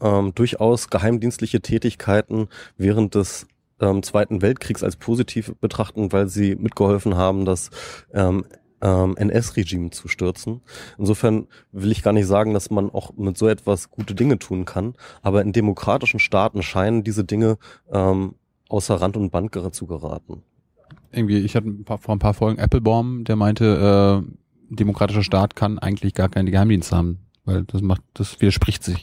ähm, 0.00 0.34
durchaus 0.34 0.90
geheimdienstliche 0.90 1.60
Tätigkeiten 1.60 2.48
während 2.76 3.14
des 3.14 3.46
ähm, 3.80 4.02
Zweiten 4.02 4.42
Weltkriegs 4.42 4.82
als 4.82 4.96
positiv 4.96 5.54
betrachten, 5.60 6.12
weil 6.12 6.28
sie 6.28 6.54
mitgeholfen 6.56 7.16
haben, 7.16 7.44
das 7.44 7.70
ähm, 8.12 8.44
ähm, 8.80 9.16
NS-Regime 9.16 9.90
zu 9.90 10.08
stürzen. 10.08 10.60
Insofern 10.98 11.46
will 11.70 11.92
ich 11.92 12.02
gar 12.02 12.12
nicht 12.12 12.26
sagen, 12.26 12.52
dass 12.52 12.70
man 12.70 12.90
auch 12.90 13.12
mit 13.16 13.38
so 13.38 13.48
etwas 13.48 13.90
gute 13.90 14.14
Dinge 14.14 14.38
tun 14.38 14.64
kann, 14.64 14.94
aber 15.22 15.42
in 15.42 15.52
demokratischen 15.52 16.18
Staaten 16.18 16.62
scheinen 16.62 17.04
diese 17.04 17.24
Dinge 17.24 17.58
ähm, 17.92 18.34
außer 18.72 18.96
Rand 18.96 19.16
und 19.16 19.30
Band 19.30 19.52
zu 19.74 19.86
geraten. 19.86 20.42
Irgendwie, 21.12 21.38
ich 21.38 21.54
hatte 21.54 21.68
ein 21.68 21.84
paar, 21.84 21.98
vor 21.98 22.14
ein 22.14 22.18
paar 22.18 22.34
Folgen 22.34 22.58
Applebaum, 22.58 23.24
der 23.24 23.36
meinte, 23.36 24.24
äh, 24.24 24.74
demokratischer 24.74 25.22
Staat 25.22 25.54
kann 25.54 25.78
eigentlich 25.78 26.14
gar 26.14 26.30
keine 26.30 26.50
Geheimdienste 26.50 26.96
haben, 26.96 27.18
weil 27.44 27.64
das 27.64 27.82
macht, 27.82 28.02
das 28.14 28.40
widerspricht 28.40 28.82
sich. 28.82 29.02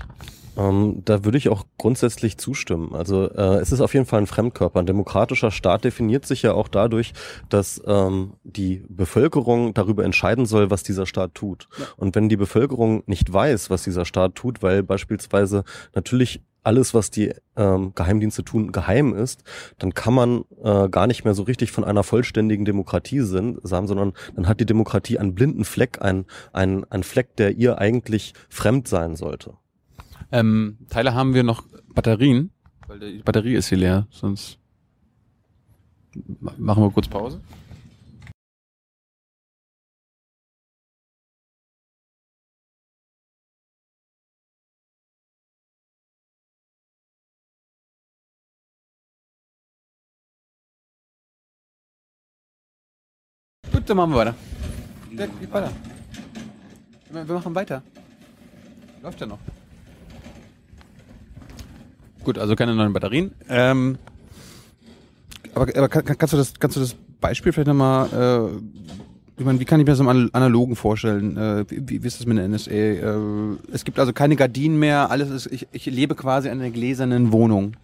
Ähm, 0.58 1.04
da 1.06 1.24
würde 1.24 1.38
ich 1.38 1.50
auch 1.50 1.66
grundsätzlich 1.78 2.38
zustimmen. 2.38 2.94
Also 2.94 3.30
äh, 3.30 3.60
es 3.60 3.72
ist 3.72 3.82
auf 3.82 3.94
jeden 3.94 4.06
Fall 4.06 4.20
ein 4.20 4.28
Fremdkörper. 4.28 4.80
Ein 4.80 4.88
demokratischer 4.88 5.52
Staat 5.52 5.86
definiert 5.86 6.26
sich 6.26 6.42
ja 6.42 6.54
auch 6.54 6.68
dadurch, 6.68 7.14
dass 7.48 7.82
ähm, 7.86 8.34
die 8.44 8.84
Bevölkerung 8.90 9.74
darüber 9.74 10.04
entscheiden 10.04 10.46
soll, 10.46 10.72
was 10.72 10.84
dieser 10.84 11.06
Staat 11.06 11.36
tut. 11.36 11.70
Ja. 11.78 11.86
Und 11.96 12.16
wenn 12.16 12.28
die 12.28 12.38
Bevölkerung 12.38 13.04
nicht 13.06 13.32
weiß, 13.32 13.70
was 13.70 13.84
dieser 13.84 14.06
Staat 14.06 14.36
tut, 14.36 14.62
weil 14.64 14.84
beispielsweise 14.84 15.64
natürlich 15.94 16.42
alles, 16.64 16.94
was 16.94 17.12
die 17.12 17.34
ähm, 17.56 17.94
Geheimdienste 17.96 18.44
tun, 18.44 18.72
geheim 18.72 19.14
ist, 19.14 19.44
dann 19.78 19.94
kann 19.94 20.14
man 20.14 20.44
äh, 20.64 20.90
gar 20.90 21.08
nicht 21.08 21.24
mehr 21.24 21.34
so 21.34 21.44
richtig 21.44 21.72
von 21.72 21.84
einer 21.84 22.04
vollständigen 22.04 22.66
Demokratie 22.66 23.22
sind, 23.22 23.60
sagen, 23.68 23.88
sondern 23.88 24.14
dann 24.36 24.48
hat 24.48 24.60
die 24.60 24.66
Demokratie 24.66 25.20
einen 25.20 25.36
blinden 25.36 25.66
Fleck, 25.66 26.02
einen, 26.02 26.26
einen, 26.54 26.84
einen 26.92 27.04
Fleck, 27.04 27.36
der 27.38 27.56
ihr 27.58 27.80
eigentlich 27.80 28.34
fremd 28.50 28.88
sein 28.88 29.16
sollte. 29.16 29.54
Ähm, 30.32 30.78
Teile 30.90 31.14
haben 31.14 31.34
wir 31.34 31.44
noch 31.44 31.64
Batterien, 31.94 32.52
weil 32.88 33.00
die 33.00 33.24
Batterie 33.24 33.56
ist 33.56 33.70
hier 33.70 33.78
leer, 33.78 34.08
sonst 34.12 34.60
machen 36.58 36.84
wir 36.84 36.92
kurz 36.92 37.08
Pause. 37.08 37.42
Dann 53.90 53.98
machen 53.98 54.12
wir 54.12 54.18
weiter. 54.18 54.36
Geht 55.12 55.52
weiter. 55.52 55.72
Wir 57.12 57.24
machen 57.24 57.56
weiter. 57.56 57.82
Läuft 59.02 59.20
ja 59.22 59.28
noch. 59.28 59.40
Gut, 62.24 62.38
also 62.38 62.56
keine 62.56 62.76
neuen 62.76 62.94
Batterien. 62.94 63.32
Ähm, 63.48 63.98
aber 65.56 65.68
aber 65.76 65.90
kann, 65.90 66.06
kannst, 66.06 66.34
du 66.34 66.38
das, 66.38 66.54
kannst 66.60 66.78
du 66.78 66.82
das 66.82 66.96
Beispiel 67.20 67.52
vielleicht 67.52 67.68
nochmal, 67.68 68.10
äh, 68.14 69.40
ich 69.40 69.46
meine, 69.46 69.60
wie 69.60 69.66
kann 69.66 69.80
ich 69.80 69.86
mir 69.86 69.94
das 69.94 70.00
im 70.00 70.08
Analogen 70.08 70.76
vorstellen? 70.76 71.38
Äh, 71.38 71.66
wie, 71.70 72.04
wie 72.04 72.08
ist 72.08 72.20
das 72.20 72.28
mit 72.28 72.38
der 72.38 72.48
NSA? 72.48 72.72
Äh, 72.72 73.58
es 73.72 73.86
gibt 73.86 74.00
also 74.00 74.14
keine 74.14 74.36
Gardinen 74.36 74.78
mehr, 74.78 75.10
alles 75.10 75.30
ist, 75.30 75.48
ich, 75.48 75.68
ich 75.72 75.86
lebe 75.88 76.14
quasi 76.14 76.50
in 76.50 76.60
einer 76.60 76.70
gläsernen 76.70 77.32
Wohnung. 77.32 77.76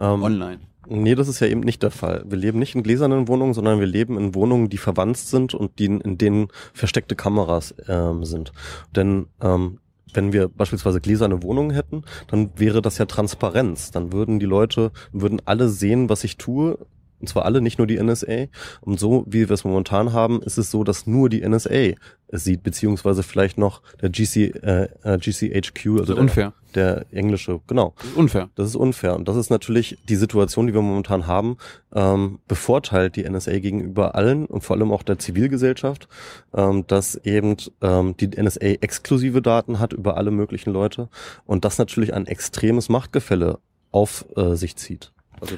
Ähm, 0.00 0.22
online. 0.22 0.60
Nee, 0.88 1.14
das 1.14 1.28
ist 1.28 1.40
ja 1.40 1.46
eben 1.46 1.60
nicht 1.60 1.82
der 1.82 1.90
Fall. 1.90 2.24
Wir 2.26 2.38
leben 2.38 2.58
nicht 2.58 2.74
in 2.74 2.82
gläsernen 2.82 3.28
Wohnungen, 3.28 3.54
sondern 3.54 3.78
wir 3.78 3.86
leben 3.86 4.18
in 4.18 4.34
Wohnungen, 4.34 4.68
die 4.70 4.78
verwandt 4.78 5.18
sind 5.18 5.54
und 5.54 5.78
die, 5.78 5.84
in 5.84 6.18
denen 6.18 6.48
versteckte 6.72 7.14
Kameras 7.14 7.74
ähm, 7.86 8.24
sind. 8.24 8.52
Denn 8.96 9.26
ähm, 9.40 9.78
wenn 10.12 10.32
wir 10.32 10.48
beispielsweise 10.48 11.00
gläserne 11.00 11.42
Wohnungen 11.42 11.70
hätten, 11.70 12.02
dann 12.28 12.50
wäre 12.56 12.82
das 12.82 12.98
ja 12.98 13.04
Transparenz. 13.04 13.90
Dann 13.90 14.12
würden 14.12 14.40
die 14.40 14.46
Leute, 14.46 14.90
würden 15.12 15.40
alle 15.44 15.68
sehen, 15.68 16.08
was 16.08 16.24
ich 16.24 16.36
tue. 16.36 16.78
Und 17.20 17.28
zwar 17.28 17.44
alle, 17.44 17.60
nicht 17.60 17.78
nur 17.78 17.86
die 17.86 18.02
NSA. 18.02 18.46
Und 18.80 18.98
so, 18.98 19.24
wie 19.26 19.48
wir 19.48 19.50
es 19.50 19.64
momentan 19.64 20.12
haben, 20.12 20.42
ist 20.42 20.58
es 20.58 20.70
so, 20.70 20.84
dass 20.84 21.06
nur 21.06 21.28
die 21.28 21.46
NSA 21.46 21.94
es 22.32 22.44
sieht, 22.44 22.62
beziehungsweise 22.62 23.22
vielleicht 23.22 23.58
noch 23.58 23.82
der 24.00 24.10
GC, 24.10 24.54
äh, 24.62 24.88
äh 25.02 25.18
GCHQ, 25.18 26.00
also 26.00 26.14
der, 26.14 26.18
unfair. 26.18 26.52
der 26.74 27.06
englische, 27.10 27.60
genau. 27.66 27.94
Das 27.96 28.06
ist 28.06 28.16
unfair. 28.16 28.50
Das 28.54 28.68
ist 28.68 28.76
unfair. 28.76 29.16
Und 29.16 29.28
das 29.28 29.36
ist 29.36 29.50
natürlich 29.50 29.98
die 30.08 30.16
Situation, 30.16 30.66
die 30.66 30.74
wir 30.74 30.82
momentan 30.82 31.26
haben, 31.26 31.56
ähm, 31.92 32.38
bevorteilt 32.46 33.16
die 33.16 33.28
NSA 33.28 33.58
gegenüber 33.58 34.14
allen 34.14 34.46
und 34.46 34.62
vor 34.62 34.76
allem 34.76 34.92
auch 34.92 35.02
der 35.02 35.18
Zivilgesellschaft, 35.18 36.08
ähm, 36.54 36.86
dass 36.86 37.16
eben 37.16 37.56
ähm, 37.80 38.16
die 38.16 38.28
NSA 38.28 38.60
exklusive 38.80 39.42
Daten 39.42 39.78
hat 39.78 39.92
über 39.92 40.16
alle 40.16 40.30
möglichen 40.30 40.72
Leute 40.72 41.08
und 41.46 41.64
das 41.64 41.78
natürlich 41.78 42.14
ein 42.14 42.26
extremes 42.26 42.88
Machtgefälle 42.88 43.58
auf 43.90 44.24
äh, 44.36 44.54
sich 44.54 44.76
zieht. 44.76 45.12
Also? 45.40 45.56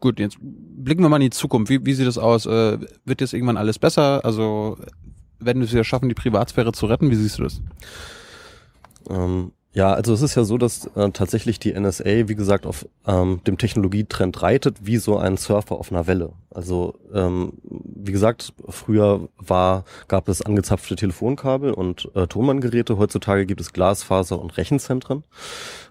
Gut, 0.00 0.18
jetzt 0.18 0.38
blicken 0.40 1.02
wir 1.02 1.10
mal 1.10 1.16
in 1.16 1.22
die 1.22 1.30
Zukunft. 1.30 1.70
Wie, 1.70 1.84
wie 1.84 1.92
sieht 1.92 2.06
das 2.06 2.18
aus? 2.18 2.46
Äh, 2.46 2.78
wird 3.04 3.20
jetzt 3.20 3.34
irgendwann 3.34 3.58
alles 3.58 3.78
besser? 3.78 4.24
Also 4.24 4.78
werden 5.38 5.60
wir 5.60 5.66
es 5.66 5.72
wieder 5.72 5.84
schaffen, 5.84 6.08
die 6.08 6.14
Privatsphäre 6.14 6.72
zu 6.72 6.86
retten? 6.86 7.10
Wie 7.10 7.16
siehst 7.16 7.38
du 7.38 7.42
das? 7.42 7.60
Ähm, 9.08 9.52
ja, 9.72 9.92
also 9.92 10.12
es 10.12 10.22
ist 10.22 10.34
ja 10.34 10.44
so, 10.44 10.58
dass 10.58 10.86
äh, 10.96 11.10
tatsächlich 11.10 11.60
die 11.60 11.78
NSA, 11.78 12.28
wie 12.28 12.34
gesagt, 12.34 12.66
auf 12.66 12.86
ähm, 13.06 13.40
dem 13.46 13.56
Technologietrend 13.56 14.42
reitet, 14.42 14.78
wie 14.82 14.96
so 14.96 15.16
ein 15.16 15.36
Surfer 15.36 15.76
auf 15.76 15.92
einer 15.92 16.06
Welle. 16.06 16.32
Also 16.50 16.98
ähm, 17.14 17.52
wie 17.62 18.12
gesagt, 18.12 18.52
früher 18.68 19.28
war, 19.36 19.84
gab 20.08 20.28
es 20.28 20.42
angezapfte 20.42 20.96
Telefonkabel 20.96 21.72
und 21.72 22.10
äh, 22.14 22.26
Tonbandgeräte. 22.26 22.98
Heutzutage 22.98 23.46
gibt 23.46 23.60
es 23.60 23.72
Glasfaser 23.72 24.40
und 24.40 24.56
Rechenzentren. 24.56 25.24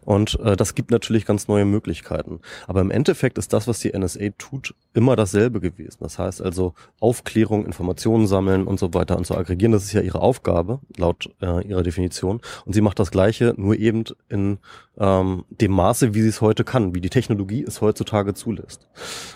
Und 0.01 0.39
äh, 0.39 0.55
das 0.55 0.75
gibt 0.75 0.91
natürlich 0.91 1.25
ganz 1.25 1.47
neue 1.47 1.65
Möglichkeiten. 1.65 2.39
Aber 2.67 2.81
im 2.81 2.89
Endeffekt 2.89 3.37
ist 3.37 3.53
das, 3.53 3.67
was 3.67 3.79
die 3.79 3.95
NSA 3.95 4.29
tut, 4.37 4.73
immer 4.93 5.15
dasselbe 5.15 5.59
gewesen. 5.59 5.97
Das 5.99 6.17
heißt 6.17 6.41
also 6.41 6.73
Aufklärung, 6.99 7.65
Informationen 7.65 8.25
sammeln 8.25 8.65
und 8.65 8.79
so 8.79 8.93
weiter 8.93 9.17
und 9.17 9.27
so 9.27 9.35
aggregieren. 9.35 9.71
Das 9.71 9.83
ist 9.83 9.93
ja 9.93 10.01
ihre 10.01 10.21
Aufgabe 10.21 10.79
laut 10.97 11.29
äh, 11.41 11.67
ihrer 11.67 11.83
Definition. 11.83 12.41
Und 12.65 12.73
sie 12.73 12.81
macht 12.81 12.99
das 12.99 13.11
Gleiche, 13.11 13.53
nur 13.57 13.77
eben 13.77 14.03
in 14.29 14.57
ähm, 14.99 15.45
dem 15.49 15.71
Maße, 15.71 16.13
wie 16.13 16.21
sie 16.21 16.27
es 16.27 16.41
heute 16.41 16.63
kann, 16.63 16.93
wie 16.93 17.01
die 17.01 17.09
Technologie 17.09 17.63
es 17.63 17.81
heutzutage 17.81 18.33
zulässt. 18.33 18.87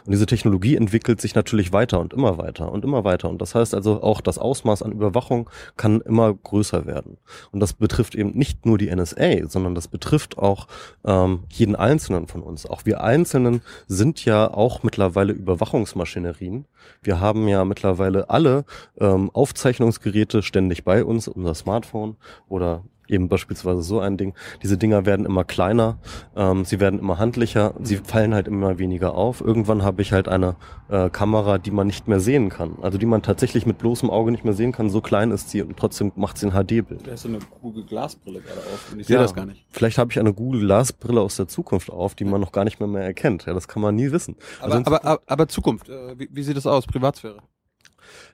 Und 0.05 0.11
diese 0.11 0.25
Technologie 0.25 0.75
entwickelt 0.75 1.21
sich 1.21 1.35
natürlich 1.35 1.71
weiter 1.71 1.99
und 1.99 2.13
immer 2.13 2.37
weiter 2.37 2.71
und 2.71 2.83
immer 2.83 3.03
weiter. 3.03 3.29
Und 3.29 3.41
das 3.41 3.55
heißt 3.55 3.73
also 3.73 4.03
auch 4.03 4.21
das 4.21 4.37
Ausmaß 4.37 4.83
an 4.83 4.91
Überwachung 4.91 5.49
kann 5.77 6.01
immer 6.01 6.33
größer 6.33 6.85
werden. 6.85 7.17
Und 7.51 7.59
das 7.59 7.73
betrifft 7.73 8.15
eben 8.15 8.31
nicht 8.31 8.65
nur 8.65 8.77
die 8.77 8.93
NSA, 8.93 9.47
sondern 9.47 9.75
das 9.75 9.87
betrifft 9.87 10.37
auch 10.37 10.67
ähm, 11.05 11.43
jeden 11.49 11.75
Einzelnen 11.75 12.27
von 12.27 12.43
uns. 12.43 12.65
Auch 12.65 12.85
wir 12.85 13.03
Einzelnen 13.03 13.61
sind 13.87 14.25
ja 14.25 14.53
auch 14.53 14.83
mittlerweile 14.83 15.33
Überwachungsmaschinerien. 15.33 16.65
Wir 17.01 17.19
haben 17.21 17.47
ja 17.47 17.63
mittlerweile 17.63 18.29
alle 18.29 18.65
ähm, 18.99 19.29
Aufzeichnungsgeräte 19.31 20.41
ständig 20.41 20.83
bei 20.83 21.05
uns, 21.05 21.27
unser 21.27 21.55
Smartphone 21.55 22.17
oder 22.49 22.83
eben 23.07 23.27
beispielsweise 23.29 23.81
so 23.81 23.99
ein 23.99 24.17
Ding. 24.17 24.33
Diese 24.61 24.77
Dinger 24.77 25.05
werden 25.05 25.25
immer 25.25 25.43
kleiner, 25.43 25.97
ähm, 26.35 26.65
sie 26.65 26.79
werden 26.79 26.99
immer 26.99 27.17
handlicher, 27.19 27.73
sie 27.81 27.97
fallen 27.97 28.33
halt 28.33 28.47
immer 28.47 28.77
weniger 28.79 29.13
auf. 29.15 29.41
Irgendwann 29.41 29.83
habe 29.83 30.01
ich 30.01 30.11
halt 30.11 30.27
eine 30.27 30.55
äh, 30.89 31.09
Kamera, 31.09 31.57
die 31.57 31.71
man 31.71 31.87
nicht 31.87 32.07
mehr 32.07 32.19
sehen 32.19 32.49
kann. 32.49 32.77
Also 32.81 32.97
die 32.97 33.05
man 33.05 33.21
tatsächlich 33.21 33.65
mit 33.65 33.77
bloßem 33.77 34.09
Auge 34.09 34.31
nicht 34.31 34.45
mehr 34.45 34.53
sehen 34.53 34.71
kann. 34.71 34.89
So 34.89 35.01
klein 35.01 35.31
ist 35.31 35.49
sie 35.49 35.61
und 35.61 35.77
trotzdem 35.77 36.11
macht 36.15 36.37
sie 36.37 36.47
ein 36.47 36.51
HD-Bild. 36.53 37.05
Da 37.07 37.11
ist 37.13 37.23
so 37.23 37.27
eine 37.29 37.39
Google 37.61 37.83
Glasbrille 37.85 38.39
gerade 38.41 38.59
auf 38.59 38.91
und 38.91 38.99
ich 38.99 39.07
Ja. 39.09 39.17
sehe 39.17 39.23
das 39.23 39.33
gar 39.33 39.45
nicht. 39.45 39.65
Vielleicht 39.69 39.97
habe 39.97 40.11
ich 40.11 40.19
eine 40.19 40.33
Google 40.33 40.61
Glasbrille 40.61 41.21
aus 41.21 41.35
der 41.35 41.47
Zukunft 41.47 41.89
auf, 41.89 42.15
die 42.15 42.25
man 42.25 42.39
noch 42.41 42.51
gar 42.51 42.63
nicht 42.63 42.79
mehr, 42.79 42.87
mehr 42.87 43.03
erkennt. 43.03 43.45
Ja, 43.45 43.53
das 43.53 43.67
kann 43.67 43.81
man 43.81 43.95
nie 43.95 44.11
wissen. 44.11 44.35
Aber, 44.61 44.73
Also 44.75 44.85
aber, 44.85 45.05
aber, 45.05 45.21
aber 45.27 45.47
Zukunft, 45.47 45.89
äh, 45.89 46.17
wie, 46.17 46.29
wie 46.31 46.43
sieht 46.43 46.57
das 46.57 46.65
aus? 46.67 46.85
Privatsphäre? 46.87 47.37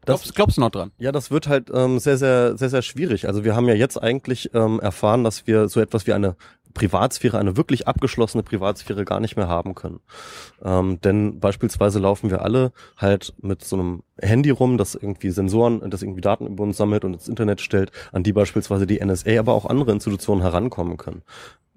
Das- 0.05 0.21
glaubst, 0.21 0.35
glaubst 0.35 0.57
du 0.57 0.61
noch 0.61 0.71
dran? 0.71 0.91
Ja, 0.97 1.11
das 1.11 1.31
wird 1.31 1.47
halt 1.47 1.69
ähm, 1.73 1.99
sehr, 1.99 2.17
sehr, 2.17 2.57
sehr, 2.57 2.69
sehr 2.69 2.81
schwierig. 2.81 3.27
Also 3.27 3.43
wir 3.43 3.55
haben 3.55 3.67
ja 3.67 3.73
jetzt 3.75 3.97
eigentlich 4.01 4.51
ähm, 4.53 4.79
erfahren, 4.79 5.23
dass 5.23 5.47
wir 5.47 5.67
so 5.69 5.79
etwas 5.79 6.07
wie 6.07 6.13
eine 6.13 6.35
Privatsphäre, 6.73 7.37
eine 7.39 7.57
wirklich 7.57 7.87
abgeschlossene 7.87 8.43
Privatsphäre 8.43 9.03
gar 9.03 9.19
nicht 9.19 9.35
mehr 9.35 9.47
haben 9.47 9.73
können. 9.75 9.99
Ähm, 10.63 11.01
denn 11.01 11.39
beispielsweise 11.39 11.99
laufen 11.99 12.29
wir 12.29 12.43
alle 12.43 12.71
halt 12.95 13.33
mit 13.41 13.63
so 13.63 13.75
einem 13.75 14.03
Handy 14.21 14.51
rum, 14.51 14.77
das 14.77 14.93
irgendwie 14.95 15.31
Sensoren, 15.31 15.89
das 15.89 16.03
irgendwie 16.03 16.21
Daten 16.21 16.45
über 16.45 16.63
uns 16.63 16.77
sammelt 16.77 17.03
und 17.05 17.13
ins 17.13 17.27
Internet 17.27 17.61
stellt, 17.61 17.91
an 18.11 18.23
die 18.23 18.33
beispielsweise 18.33 18.85
die 18.85 19.03
NSA, 19.03 19.39
aber 19.39 19.53
auch 19.53 19.65
andere 19.65 19.91
Institutionen 19.91 20.41
herankommen 20.41 20.97
können. 20.97 21.23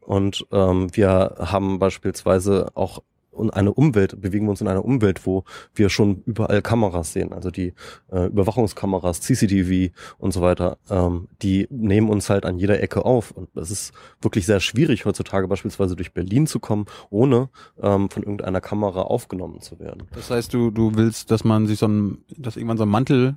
Und 0.01 0.47
ähm, 0.53 0.95
wir 0.95 1.37
haben 1.39 1.79
beispielsweise 1.79 2.69
auch 2.75 3.03
und 3.33 3.51
eine 3.51 3.73
Umwelt, 3.73 4.21
bewegen 4.21 4.47
wir 4.47 4.51
uns 4.51 4.61
in 4.61 4.69
einer 4.69 4.85
Umwelt, 4.85 5.27
wo 5.27 5.45
wir 5.75 5.89
schon 5.89 6.23
überall 6.27 6.63
Kameras 6.63 7.13
sehen, 7.13 7.33
also 7.33 7.51
die 7.51 7.75
äh, 8.11 8.27
Überwachungskameras, 8.27 9.21
CCTV 9.21 9.93
und 10.19 10.33
so 10.33 10.43
weiter, 10.43 10.79
ähm, 10.91 11.29
die 11.43 11.67
nehmen 11.71 12.09
uns 12.09 12.31
halt 12.31 12.45
an 12.45 12.59
jeder 12.59 12.83
Ecke 12.83 13.05
auf. 13.05 13.31
Und 13.33 13.49
es 13.57 13.71
ist 13.71 13.93
wirklich 14.21 14.47
sehr 14.47 14.61
schwierig, 14.61 15.05
heutzutage 15.05 15.49
beispielsweise 15.49 15.97
durch 15.97 16.13
Berlin 16.13 16.47
zu 16.47 16.61
kommen, 16.61 16.87
ohne 17.11 17.49
ähm, 17.81 18.11
von 18.11 18.23
irgendeiner 18.23 18.61
Kamera 18.61 19.03
aufgenommen 19.03 19.61
zu 19.61 19.79
werden. 19.81 20.05
Das 20.15 20.31
heißt, 20.31 20.53
du, 20.55 20.71
du 20.71 20.95
willst, 20.95 21.31
dass 21.31 21.45
man 21.45 21.67
sich 21.67 21.79
so 21.79 21.89
ein, 21.89 22.19
dass 22.37 22.57
irgendwann 22.57 22.79
so 22.79 22.85
ein 22.85 22.89
Mantel 22.89 23.37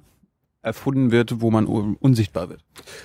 erfunden 0.65 1.11
wird, 1.11 1.41
wo 1.41 1.51
man 1.51 1.67
un- 1.67 1.95
unsichtbar 1.99 2.49
wird. 2.49 2.61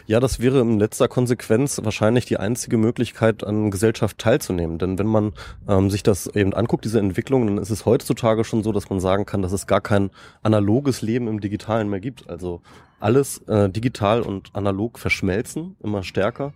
Ja, 0.06 0.18
das 0.18 0.40
wäre 0.40 0.60
in 0.60 0.78
letzter 0.78 1.08
Konsequenz 1.08 1.80
wahrscheinlich 1.82 2.24
die 2.24 2.38
einzige 2.38 2.78
Möglichkeit, 2.78 3.44
an 3.44 3.70
Gesellschaft 3.70 4.18
teilzunehmen. 4.18 4.78
Denn 4.78 4.98
wenn 4.98 5.06
man 5.06 5.32
ähm, 5.68 5.90
sich 5.90 6.02
das 6.02 6.26
eben 6.26 6.54
anguckt, 6.54 6.84
diese 6.84 6.98
Entwicklung, 6.98 7.46
dann 7.46 7.58
ist 7.58 7.70
es 7.70 7.86
heutzutage 7.86 8.44
schon 8.44 8.62
so, 8.62 8.72
dass 8.72 8.90
man 8.90 8.98
sagen 8.98 9.26
kann, 9.26 9.42
dass 9.42 9.52
es 9.52 9.66
gar 9.66 9.80
kein 9.80 10.10
analoges 10.42 11.02
Leben 11.02 11.28
im 11.28 11.40
Digitalen 11.40 11.88
mehr 11.88 12.00
gibt. 12.00 12.28
Also 12.28 12.62
alles 13.00 13.38
äh, 13.48 13.68
digital 13.68 14.22
und 14.22 14.50
analog 14.54 14.98
verschmelzen, 14.98 15.76
immer 15.82 16.02
stärker 16.02 16.52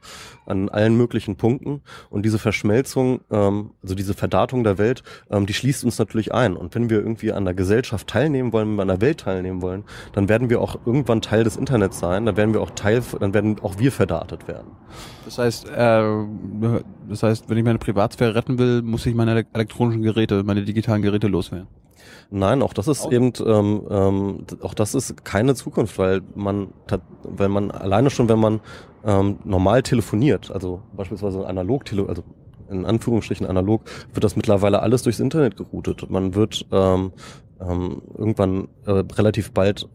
an 0.46 0.68
allen 0.68 0.96
möglichen 0.96 1.36
Punkten. 1.36 1.82
Und 2.10 2.24
diese 2.24 2.38
Verschmelzung, 2.38 3.20
ähm, 3.30 3.70
also 3.82 3.94
diese 3.94 4.14
Verdatung 4.14 4.64
der 4.64 4.78
Welt, 4.78 5.02
ähm, 5.30 5.46
die 5.46 5.54
schließt 5.54 5.84
uns 5.84 5.98
natürlich 5.98 6.32
ein. 6.34 6.56
Und 6.56 6.74
wenn 6.74 6.90
wir 6.90 6.98
irgendwie 6.98 7.32
an 7.32 7.44
der 7.44 7.54
Gesellschaft 7.54 8.06
teilnehmen 8.08 8.52
wollen, 8.52 8.68
wenn 8.68 8.76
wir 8.76 8.82
an 8.82 8.88
der 8.88 9.00
Welt 9.00 9.20
teilnehmen 9.20 9.62
wollen, 9.62 9.84
dann 10.12 10.28
werden 10.28 10.50
wir 10.50 10.60
auch 10.60 10.78
irgendwann 10.86 11.22
Teil 11.22 11.44
des 11.44 11.56
Internets 11.56 11.98
sein. 11.98 12.26
Dann 12.26 12.36
werden 12.36 12.52
wir 12.52 12.60
auch 12.60 12.70
Teil, 12.70 13.02
dann 13.20 13.34
werden 13.34 13.58
auch 13.60 13.78
wir 13.78 13.92
verdatet 13.92 14.46
werden. 14.48 14.72
Das 15.24 15.38
heißt, 15.38 15.68
äh, 15.70 16.02
das 17.08 17.22
heißt, 17.22 17.48
wenn 17.48 17.58
ich 17.58 17.64
meine 17.64 17.78
Privatsphäre 17.78 18.34
retten 18.34 18.58
will, 18.58 18.82
muss 18.82 19.06
ich 19.06 19.14
meine 19.14 19.32
ele- 19.32 19.46
elektronischen 19.52 20.02
Geräte, 20.02 20.42
meine 20.44 20.62
digitalen 20.62 21.02
Geräte 21.02 21.28
loswerden. 21.28 21.68
Nein, 22.30 22.62
auch 22.62 22.72
das 22.72 22.88
ist 22.88 23.02
Auch- 23.06 23.12
eben, 23.12 23.32
ähm, 23.46 23.82
ähm, 23.90 24.46
auch 24.62 24.74
das 24.74 24.94
ist 24.94 25.24
keine 25.24 25.54
Zukunft, 25.54 25.98
weil 25.98 26.22
man, 26.34 26.68
weil 27.22 27.48
man 27.48 27.70
alleine 27.70 28.10
schon, 28.10 28.28
wenn 28.28 28.38
man 28.38 28.60
ähm, 29.04 29.38
normal 29.44 29.82
telefoniert, 29.82 30.50
also 30.50 30.82
beispielsweise 30.96 31.46
analog, 31.46 31.84
tele 31.84 32.08
also 32.08 32.22
in 32.70 32.86
Anführungsstrichen 32.86 33.46
analog, 33.46 33.82
wird 34.12 34.24
das 34.24 34.36
mittlerweile 34.36 34.80
alles 34.80 35.02
durchs 35.02 35.20
Internet 35.20 35.56
geroutet. 35.56 36.10
Man 36.10 36.34
wird 36.34 36.66
ähm, 36.72 37.12
ähm, 37.60 38.02
irgendwann 38.16 38.68
äh, 38.86 38.90
relativ 38.90 39.52
bald 39.52 39.88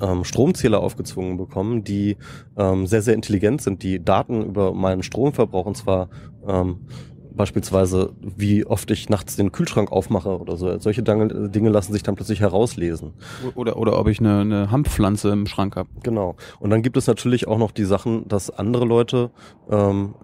ähm, 0.00 0.24
Stromzähler 0.24 0.80
aufgezwungen 0.80 1.36
bekommen, 1.36 1.84
die 1.84 2.16
ähm, 2.56 2.86
sehr, 2.86 3.02
sehr 3.02 3.14
intelligent 3.14 3.60
sind, 3.62 3.82
die 3.82 4.02
Daten 4.02 4.42
über 4.42 4.72
meinen 4.72 5.02
Stromverbrauch 5.02 5.66
und 5.66 5.76
zwar 5.76 6.08
ähm, 6.46 6.80
beispielsweise, 7.38 8.12
wie 8.20 8.66
oft 8.66 8.90
ich 8.90 9.08
nachts 9.08 9.36
den 9.36 9.52
Kühlschrank 9.52 9.90
aufmache 9.90 10.38
oder 10.38 10.58
so. 10.58 10.78
Solche 10.78 11.02
Dinge, 11.02 11.70
lassen 11.70 11.94
sich 11.94 12.02
dann 12.02 12.16
plötzlich 12.16 12.40
herauslesen. 12.40 13.14
Oder, 13.54 13.78
oder 13.78 13.98
ob 13.98 14.08
ich 14.08 14.20
eine, 14.20 14.40
eine 14.40 14.70
Hanfpflanze 14.70 15.30
im 15.30 15.46
Schrank 15.46 15.76
habe. 15.76 15.88
Genau. 16.02 16.36
Und 16.60 16.68
dann 16.68 16.82
gibt 16.82 16.98
es 16.98 17.06
natürlich 17.06 17.48
auch 17.48 17.58
noch 17.58 17.70
die 17.70 17.84
Sachen, 17.84 18.28
dass 18.28 18.50
andere 18.50 18.84
Leute 18.84 19.30
ähm, 19.70 20.14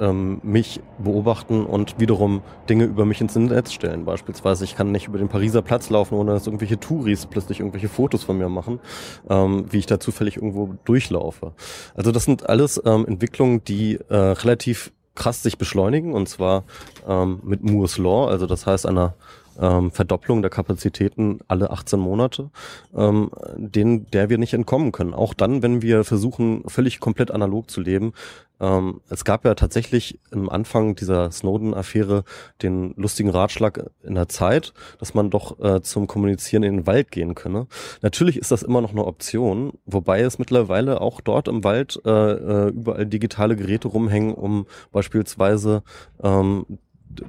ähm, 0.00 0.40
mich 0.42 0.80
beobachten 0.98 1.64
und 1.64 2.00
wiederum 2.00 2.42
Dinge 2.68 2.84
über 2.84 3.04
mich 3.04 3.20
ins 3.20 3.36
Netz 3.36 3.72
stellen. 3.72 4.04
Beispielsweise, 4.04 4.64
ich 4.64 4.74
kann 4.74 4.90
nicht 4.90 5.06
über 5.06 5.18
den 5.18 5.28
Pariser 5.28 5.62
Platz 5.62 5.90
laufen, 5.90 6.14
ohne 6.14 6.32
dass 6.32 6.46
irgendwelche 6.46 6.80
Touris 6.80 7.26
plötzlich 7.26 7.60
irgendwelche 7.60 7.88
Fotos 7.88 8.24
von 8.24 8.38
mir 8.38 8.48
machen, 8.48 8.80
ähm, 9.28 9.66
wie 9.70 9.78
ich 9.78 9.86
da 9.86 10.00
zufällig 10.00 10.36
irgendwo 10.36 10.74
durchlaufe. 10.84 11.52
Also 11.94 12.10
das 12.10 12.24
sind 12.24 12.48
alles 12.48 12.80
ähm, 12.84 13.06
Entwicklungen, 13.06 13.62
die 13.64 13.98
äh, 14.08 14.16
relativ 14.16 14.92
krass 15.14 15.42
sich 15.42 15.58
beschleunigen 15.58 16.12
und 16.14 16.28
zwar 16.28 16.64
ähm, 17.06 17.40
mit 17.42 17.62
Moore's 17.62 17.98
Law, 17.98 18.28
also 18.28 18.46
das 18.46 18.66
heißt 18.66 18.86
einer 18.86 19.14
ähm, 19.60 19.90
Verdopplung 19.90 20.42
der 20.42 20.50
Kapazitäten 20.50 21.40
alle 21.48 21.70
18 21.70 22.00
Monate, 22.00 22.50
ähm, 22.96 23.30
denen, 23.56 24.06
der 24.10 24.30
wir 24.30 24.38
nicht 24.38 24.54
entkommen 24.54 24.92
können. 24.92 25.14
Auch 25.14 25.34
dann, 25.34 25.62
wenn 25.62 25.82
wir 25.82 26.04
versuchen, 26.04 26.64
völlig 26.66 27.00
komplett 27.00 27.30
analog 27.30 27.70
zu 27.70 27.80
leben. 27.80 28.12
Ähm, 28.60 29.00
es 29.08 29.24
gab 29.24 29.44
ja 29.44 29.54
tatsächlich 29.54 30.18
am 30.32 30.48
Anfang 30.48 30.94
dieser 30.94 31.30
Snowden-Affäre 31.30 32.24
den 32.62 32.94
lustigen 32.96 33.30
Ratschlag 33.30 33.90
in 34.02 34.14
der 34.14 34.28
Zeit, 34.28 34.72
dass 34.98 35.14
man 35.14 35.30
doch 35.30 35.58
äh, 35.60 35.80
zum 35.82 36.06
Kommunizieren 36.06 36.62
in 36.62 36.76
den 36.78 36.86
Wald 36.86 37.10
gehen 37.10 37.34
könne. 37.34 37.66
Natürlich 38.02 38.36
ist 38.36 38.50
das 38.50 38.62
immer 38.62 38.80
noch 38.80 38.92
eine 38.92 39.06
Option, 39.06 39.72
wobei 39.86 40.20
es 40.20 40.38
mittlerweile 40.38 41.00
auch 41.00 41.20
dort 41.20 41.48
im 41.48 41.64
Wald 41.64 42.00
äh, 42.04 42.10
äh, 42.10 42.68
überall 42.68 43.06
digitale 43.06 43.56
Geräte 43.56 43.88
rumhängen, 43.88 44.34
um 44.34 44.66
beispielsweise 44.92 45.82
ähm, 46.22 46.66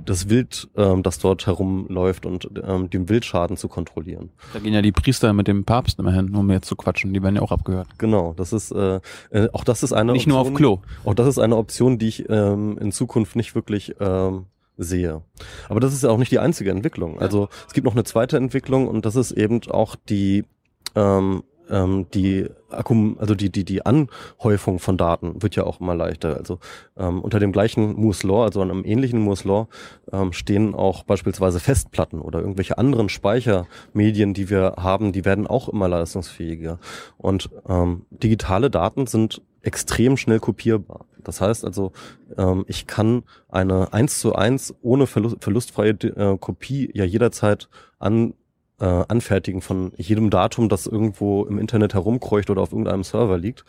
das 0.05 0.29
Wild, 0.29 0.69
ähm, 0.75 1.03
das 1.03 1.19
dort 1.19 1.45
herumläuft 1.47 2.25
und 2.25 2.49
ähm, 2.63 2.89
den 2.89 3.09
Wildschaden 3.09 3.57
zu 3.57 3.67
kontrollieren. 3.67 4.29
Da 4.53 4.59
gehen 4.59 4.73
ja 4.73 4.81
die 4.81 4.91
Priester 4.91 5.33
mit 5.33 5.47
dem 5.47 5.65
Papst 5.65 5.99
immer 5.99 6.13
hin, 6.13 6.35
um 6.35 6.49
jetzt 6.51 6.67
zu 6.67 6.75
quatschen. 6.75 7.13
Die 7.13 7.21
werden 7.23 7.35
ja 7.35 7.41
auch 7.41 7.51
abgehört. 7.51 7.87
Genau, 7.97 8.33
das 8.35 8.53
ist 8.53 8.71
äh, 8.71 8.99
äh, 9.31 9.49
auch 9.53 9.63
das 9.63 9.83
ist 9.83 9.93
eine 9.93 10.13
Nicht 10.13 10.27
nur 10.27 10.39
auf 10.39 10.47
Option, 10.47 10.55
Klo. 10.57 10.79
Auch 11.05 11.13
das 11.13 11.27
ist 11.27 11.39
eine 11.39 11.57
Option, 11.57 11.97
die 11.97 12.07
ich 12.07 12.29
ähm, 12.29 12.77
in 12.79 12.91
Zukunft 12.91 13.35
nicht 13.35 13.55
wirklich 13.55 13.95
ähm, 13.99 14.45
sehe. 14.77 15.21
Aber 15.69 15.79
das 15.79 15.93
ist 15.93 16.03
ja 16.03 16.09
auch 16.09 16.17
nicht 16.17 16.31
die 16.31 16.39
einzige 16.39 16.71
Entwicklung. 16.71 17.19
Also 17.19 17.49
es 17.67 17.73
gibt 17.73 17.85
noch 17.85 17.93
eine 17.93 18.03
zweite 18.03 18.37
Entwicklung 18.37 18.87
und 18.87 19.05
das 19.05 19.15
ist 19.15 19.31
eben 19.31 19.61
auch 19.69 19.95
die 19.95 20.45
ähm, 20.95 21.43
ähm, 21.71 22.05
die 22.13 22.47
Akkum 22.69 23.17
also 23.19 23.35
die 23.35 23.51
die 23.51 23.65
die 23.65 23.85
Anhäufung 23.85 24.79
von 24.79 24.97
Daten 24.97 25.41
wird 25.41 25.55
ja 25.55 25.63
auch 25.63 25.81
immer 25.81 25.95
leichter. 25.95 26.37
Also 26.37 26.59
ähm, 26.97 27.21
unter 27.21 27.39
dem 27.39 27.51
gleichen 27.51 27.93
Moore's 27.95 28.23
Law, 28.23 28.43
also 28.43 28.61
einem 28.61 28.85
ähnlichen 28.85 29.19
Moore's 29.19 29.43
Law, 29.43 29.67
ähm, 30.11 30.33
stehen 30.33 30.75
auch 30.75 31.03
beispielsweise 31.03 31.59
Festplatten 31.59 32.21
oder 32.21 32.39
irgendwelche 32.39 32.77
anderen 32.77 33.09
Speichermedien, 33.09 34.33
die 34.33 34.49
wir 34.49 34.75
haben, 34.77 35.11
die 35.11 35.25
werden 35.25 35.47
auch 35.47 35.69
immer 35.69 35.87
leistungsfähiger. 35.87 36.79
Und 37.17 37.49
ähm, 37.67 38.05
digitale 38.09 38.69
Daten 38.69 39.07
sind 39.07 39.41
extrem 39.63 40.17
schnell 40.17 40.39
kopierbar. 40.39 41.05
Das 41.23 41.41
heißt 41.41 41.65
also, 41.65 41.91
ähm, 42.37 42.65
ich 42.67 42.87
kann 42.87 43.23
eine 43.49 43.93
1 43.93 44.19
zu 44.19 44.35
1 44.35 44.75
ohne 44.81 45.07
Verlust, 45.07 45.37
verlustfreie 45.41 45.91
äh, 45.91 46.37
Kopie 46.37 46.89
ja 46.93 47.05
jederzeit 47.05 47.69
an, 47.99 48.33
äh, 48.81 49.05
anfertigen 49.07 49.61
von 49.61 49.93
jedem 49.95 50.29
Datum, 50.29 50.67
das 50.67 50.87
irgendwo 50.87 51.45
im 51.45 51.59
Internet 51.59 51.93
herumkreucht 51.93 52.49
oder 52.49 52.61
auf 52.61 52.71
irgendeinem 52.71 53.03
Server 53.03 53.37
liegt. 53.37 53.63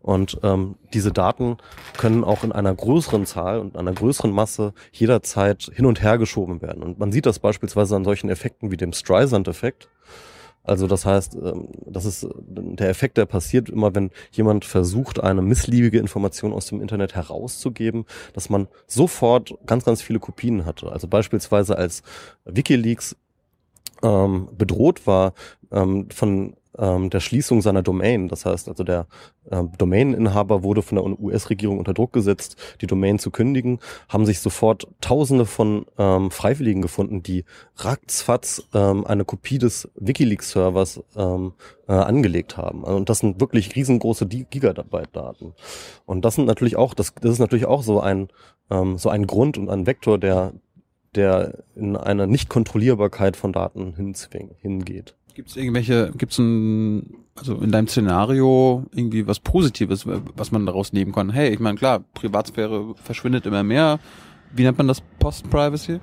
Und 0.00 0.38
ähm, 0.42 0.76
diese 0.94 1.12
Daten 1.12 1.56
können 1.98 2.24
auch 2.24 2.44
in 2.44 2.52
einer 2.52 2.74
größeren 2.74 3.26
Zahl 3.26 3.58
und 3.58 3.76
einer 3.76 3.92
größeren 3.92 4.30
Masse 4.30 4.72
jederzeit 4.92 5.70
hin 5.74 5.86
und 5.86 6.02
her 6.02 6.16
geschoben 6.16 6.62
werden. 6.62 6.82
Und 6.82 6.98
man 6.98 7.12
sieht 7.12 7.26
das 7.26 7.40
beispielsweise 7.40 7.96
an 7.96 8.04
solchen 8.04 8.30
Effekten 8.30 8.70
wie 8.70 8.76
dem 8.76 8.92
Streisand-Effekt. 8.92 9.88
Also 10.64 10.86
das 10.86 11.04
heißt, 11.04 11.34
ähm, 11.34 11.68
das 11.86 12.04
ist 12.04 12.26
der 12.46 12.88
Effekt, 12.88 13.16
der 13.16 13.26
passiert 13.26 13.68
immer, 13.68 13.94
wenn 13.94 14.10
jemand 14.30 14.64
versucht, 14.64 15.20
eine 15.20 15.42
missliebige 15.42 15.98
Information 15.98 16.52
aus 16.52 16.66
dem 16.66 16.80
Internet 16.80 17.16
herauszugeben, 17.16 18.04
dass 18.32 18.48
man 18.48 18.68
sofort 18.86 19.54
ganz, 19.66 19.84
ganz 19.84 20.02
viele 20.02 20.20
Kopien 20.20 20.64
hatte. 20.64 20.92
Also 20.92 21.08
beispielsweise 21.08 21.76
als 21.76 22.02
WikiLeaks 22.44 23.16
ähm, 24.02 24.48
bedroht 24.56 25.06
war, 25.06 25.34
ähm, 25.70 26.08
von 26.10 26.54
ähm, 26.78 27.10
der 27.10 27.20
Schließung 27.20 27.60
seiner 27.60 27.82
Domain. 27.82 28.28
Das 28.28 28.46
heißt 28.46 28.68
also, 28.68 28.84
der 28.84 29.06
äh, 29.50 29.62
Domaininhaber 29.78 30.62
wurde 30.62 30.82
von 30.82 30.96
der 30.96 31.20
US-Regierung 31.20 31.78
unter 31.78 31.94
Druck 31.94 32.12
gesetzt, 32.12 32.56
die 32.80 32.86
Domain 32.86 33.18
zu 33.18 33.30
kündigen, 33.30 33.78
haben 34.08 34.26
sich 34.26 34.40
sofort 34.40 34.86
Tausende 35.00 35.46
von 35.46 35.86
ähm, 35.98 36.30
Freiwilligen 36.30 36.82
gefunden, 36.82 37.22
die 37.22 37.44
ratzfatz 37.76 38.62
ähm, 38.74 39.06
eine 39.06 39.24
Kopie 39.24 39.58
des 39.58 39.90
WikiLeaks-Servers 39.96 41.02
ähm, 41.16 41.52
äh, 41.88 41.92
angelegt 41.92 42.56
haben. 42.56 42.84
Also, 42.84 42.96
und 42.96 43.08
das 43.08 43.18
sind 43.18 43.40
wirklich 43.40 43.76
riesengroße 43.76 44.26
Gigabyte-Daten. 44.26 45.54
Und 46.06 46.24
das 46.24 46.36
sind 46.36 46.46
natürlich 46.46 46.76
auch, 46.76 46.94
das, 46.94 47.14
das 47.20 47.32
ist 47.32 47.38
natürlich 47.38 47.66
auch 47.66 47.82
so 47.82 48.00
ein 48.00 48.28
ähm, 48.70 48.96
so 48.96 49.08
ein 49.10 49.26
Grund 49.26 49.58
und 49.58 49.68
ein 49.68 49.86
Vektor, 49.86 50.18
der 50.18 50.52
der 51.14 51.64
in 51.76 51.96
eine 51.96 52.26
Nicht-Kontrollierbarkeit 52.26 53.36
von 53.36 53.52
Daten 53.52 53.94
hingeht. 53.94 55.14
Gibt 55.34 55.48
es 55.48 55.56
irgendwelche, 55.56 56.12
gibt 56.16 56.32
es 56.32 56.38
ein, 56.38 57.14
also 57.34 57.56
in 57.56 57.70
deinem 57.72 57.88
Szenario 57.88 58.84
irgendwie 58.94 59.26
was 59.26 59.40
Positives, 59.40 60.06
was 60.06 60.52
man 60.52 60.66
daraus 60.66 60.92
nehmen 60.92 61.12
kann? 61.12 61.30
Hey, 61.30 61.50
ich 61.50 61.60
meine, 61.60 61.78
klar, 61.78 62.04
Privatsphäre 62.14 62.94
verschwindet 63.02 63.46
immer 63.46 63.62
mehr. 63.62 63.98
Wie 64.54 64.64
nennt 64.64 64.76
man 64.76 64.88
das 64.88 65.02
Post-Privacy? 65.18 66.00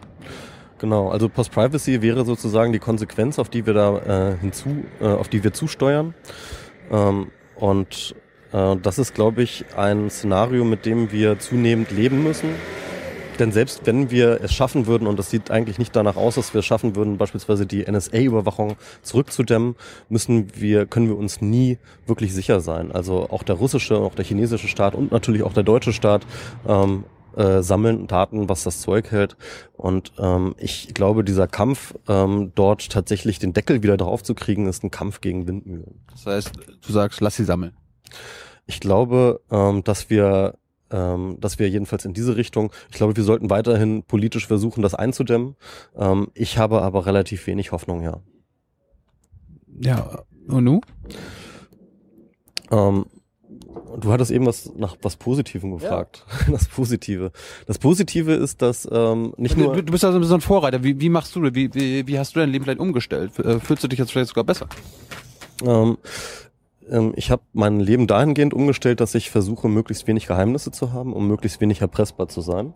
Genau, 0.79 1.09
also 1.09 1.29
Post-Privacy 1.29 2.01
wäre 2.01 2.25
sozusagen 2.25 2.73
die 2.73 2.79
Konsequenz, 2.79 3.37
auf 3.37 3.49
die 3.49 3.65
wir 3.65 3.73
da 3.73 4.31
äh, 4.31 4.37
hinzu, 4.37 4.85
äh, 5.01 5.05
auf 5.05 5.27
die 5.27 5.43
wir 5.43 5.53
zusteuern. 5.53 6.15
Ähm, 6.89 7.27
und 7.55 8.15
äh, 8.51 8.77
das 8.77 8.97
ist, 8.97 9.13
glaube 9.13 9.43
ich, 9.43 9.65
ein 9.75 10.09
Szenario, 10.09 10.63
mit 10.63 10.85
dem 10.85 11.11
wir 11.11 11.37
zunehmend 11.37 11.91
leben 11.91 12.23
müssen 12.23 12.49
denn 13.39 13.51
selbst 13.51 13.85
wenn 13.85 14.11
wir 14.11 14.41
es 14.41 14.53
schaffen 14.53 14.85
würden, 14.87 15.07
und 15.07 15.17
das 15.17 15.29
sieht 15.29 15.51
eigentlich 15.51 15.79
nicht 15.79 15.95
danach 15.95 16.15
aus, 16.15 16.35
dass 16.35 16.53
wir 16.53 16.59
es 16.59 16.65
schaffen 16.65 16.95
würden, 16.95 17.17
beispielsweise 17.17 17.65
die 17.65 17.89
NSA-Überwachung 17.89 18.75
zurückzudämmen, 19.01 19.75
müssen 20.09 20.47
wir, 20.55 20.85
können 20.85 21.07
wir 21.07 21.17
uns 21.17 21.41
nie 21.41 21.77
wirklich 22.05 22.33
sicher 22.33 22.59
sein. 22.61 22.91
Also 22.91 23.29
auch 23.29 23.43
der 23.43 23.55
russische, 23.55 23.97
auch 23.97 24.15
der 24.15 24.25
chinesische 24.25 24.67
Staat 24.67 24.95
und 24.95 25.11
natürlich 25.11 25.43
auch 25.43 25.53
der 25.53 25.63
deutsche 25.63 25.93
Staat 25.93 26.25
ähm, 26.67 27.05
äh, 27.35 27.61
sammeln 27.61 28.07
Daten, 28.07 28.49
was 28.49 28.63
das 28.63 28.81
Zeug 28.81 29.11
hält. 29.11 29.37
Und 29.77 30.11
ähm, 30.19 30.55
ich 30.57 30.93
glaube, 30.93 31.23
dieser 31.23 31.47
Kampf, 31.47 31.95
ähm, 32.07 32.51
dort 32.55 32.89
tatsächlich 32.89 33.39
den 33.39 33.53
Deckel 33.53 33.83
wieder 33.83 33.97
drauf 33.97 34.23
zu 34.23 34.35
kriegen, 34.35 34.67
ist 34.67 34.83
ein 34.83 34.91
Kampf 34.91 35.21
gegen 35.21 35.47
Windmühlen. 35.47 36.01
Das 36.11 36.25
heißt, 36.25 36.51
du 36.85 36.91
sagst, 36.91 37.21
lass 37.21 37.35
sie 37.35 37.45
sammeln. 37.45 37.77
Ich 38.65 38.79
glaube, 38.79 39.41
ähm, 39.51 39.83
dass 39.83 40.09
wir 40.09 40.55
ähm, 40.91 41.37
dass 41.39 41.59
wir 41.59 41.69
jedenfalls 41.69 42.05
in 42.05 42.13
diese 42.13 42.35
Richtung, 42.35 42.71
ich 42.89 42.95
glaube, 42.95 43.15
wir 43.15 43.23
sollten 43.23 43.49
weiterhin 43.49 44.03
politisch 44.03 44.47
versuchen, 44.47 44.81
das 44.81 44.95
einzudämmen. 44.95 45.55
Ähm, 45.95 46.29
ich 46.33 46.57
habe 46.57 46.81
aber 46.81 47.05
relativ 47.05 47.47
wenig 47.47 47.71
Hoffnung, 47.71 48.01
ja. 48.01 48.21
Ja, 49.81 50.23
und 50.47 50.63
nu? 50.63 50.81
Ähm, 52.71 53.05
du 53.99 54.11
hattest 54.11 54.31
eben 54.31 54.45
was 54.45 54.71
nach 54.75 54.97
was 55.01 55.15
Positivem 55.15 55.71
gefragt. 55.71 56.25
Ja. 56.27 56.51
Das 56.51 56.67
Positive. 56.67 57.31
Das 57.65 57.77
Positive 57.77 58.33
ist, 58.33 58.61
dass 58.61 58.87
ähm, 58.91 59.33
nicht 59.37 59.57
nur. 59.57 59.73
Du, 59.73 59.83
du 59.83 59.91
bist 59.91 60.03
also 60.03 60.33
ein 60.33 60.41
Vorreiter. 60.41 60.83
Wie, 60.83 60.99
wie 60.99 61.09
machst 61.09 61.35
du 61.35 61.41
das? 61.41 61.53
Wie, 61.55 61.73
wie, 61.73 62.07
wie 62.07 62.19
hast 62.19 62.35
du 62.35 62.39
dein 62.39 62.49
Leben 62.49 62.65
vielleicht 62.65 62.79
umgestellt? 62.79 63.37
Äh, 63.39 63.59
fühlst 63.59 63.83
du 63.83 63.87
dich 63.87 63.99
jetzt 63.99 64.11
vielleicht 64.11 64.29
sogar 64.29 64.43
besser? 64.43 64.67
Ähm, 65.65 65.97
ähm, 66.89 67.13
ich 67.15 67.31
habe 67.31 67.41
mein 67.53 67.79
Leben 67.79 68.07
dahingehend 68.07 68.53
umgestellt, 68.53 68.99
dass 68.99 69.15
ich 69.15 69.29
versuche, 69.29 69.67
möglichst 69.69 70.07
wenig 70.07 70.27
Geheimnisse 70.27 70.71
zu 70.71 70.93
haben, 70.93 71.13
um 71.13 71.27
möglichst 71.27 71.61
wenig 71.61 71.81
erpressbar 71.81 72.27
zu 72.27 72.41
sein. 72.41 72.73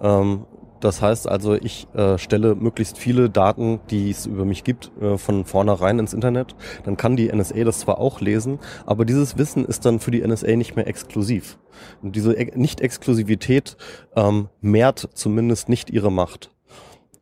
Ähm, 0.00 0.46
das 0.82 1.00
heißt 1.00 1.28
also, 1.28 1.54
ich 1.54 1.86
äh, 1.94 2.18
stelle 2.18 2.56
möglichst 2.56 2.98
viele 2.98 3.30
Daten, 3.30 3.78
die 3.90 4.10
es 4.10 4.26
über 4.26 4.44
mich 4.44 4.64
gibt, 4.64 4.90
äh, 5.00 5.16
von 5.16 5.44
vornherein 5.44 6.00
ins 6.00 6.12
Internet. 6.12 6.56
Dann 6.82 6.96
kann 6.96 7.14
die 7.14 7.32
NSA 7.32 7.62
das 7.62 7.78
zwar 7.78 7.98
auch 7.98 8.20
lesen, 8.20 8.58
aber 8.84 9.04
dieses 9.04 9.38
Wissen 9.38 9.64
ist 9.64 9.86
dann 9.86 10.00
für 10.00 10.10
die 10.10 10.26
NSA 10.26 10.56
nicht 10.56 10.74
mehr 10.74 10.88
exklusiv. 10.88 11.56
Und 12.02 12.16
diese 12.16 12.32
Nicht-Exklusivität 12.32 13.76
ähm, 14.16 14.48
mehrt 14.60 15.08
zumindest 15.14 15.68
nicht 15.68 15.88
ihre 15.88 16.10
Macht. 16.10 16.50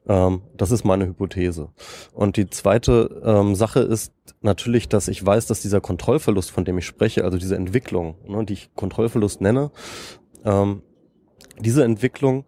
Ähm, 0.08 0.42
das 0.56 0.70
ist 0.70 0.84
meine 0.84 1.06
Hypothese. 1.06 1.68
Und 2.12 2.36
die 2.36 2.48
zweite 2.48 3.22
ähm, 3.24 3.54
Sache 3.54 3.80
ist 3.80 4.12
natürlich, 4.40 4.88
dass 4.88 5.08
ich 5.08 5.24
weiß, 5.24 5.46
dass 5.46 5.62
dieser 5.62 5.80
Kontrollverlust, 5.80 6.50
von 6.50 6.64
dem 6.64 6.78
ich 6.78 6.86
spreche, 6.86 7.24
also 7.24 7.38
diese 7.38 7.56
Entwicklung, 7.56 8.16
ne, 8.26 8.44
die 8.44 8.54
ich 8.54 8.74
Kontrollverlust 8.74 9.40
nenne, 9.40 9.70
ähm, 10.44 10.82
diese 11.58 11.84
Entwicklung 11.84 12.46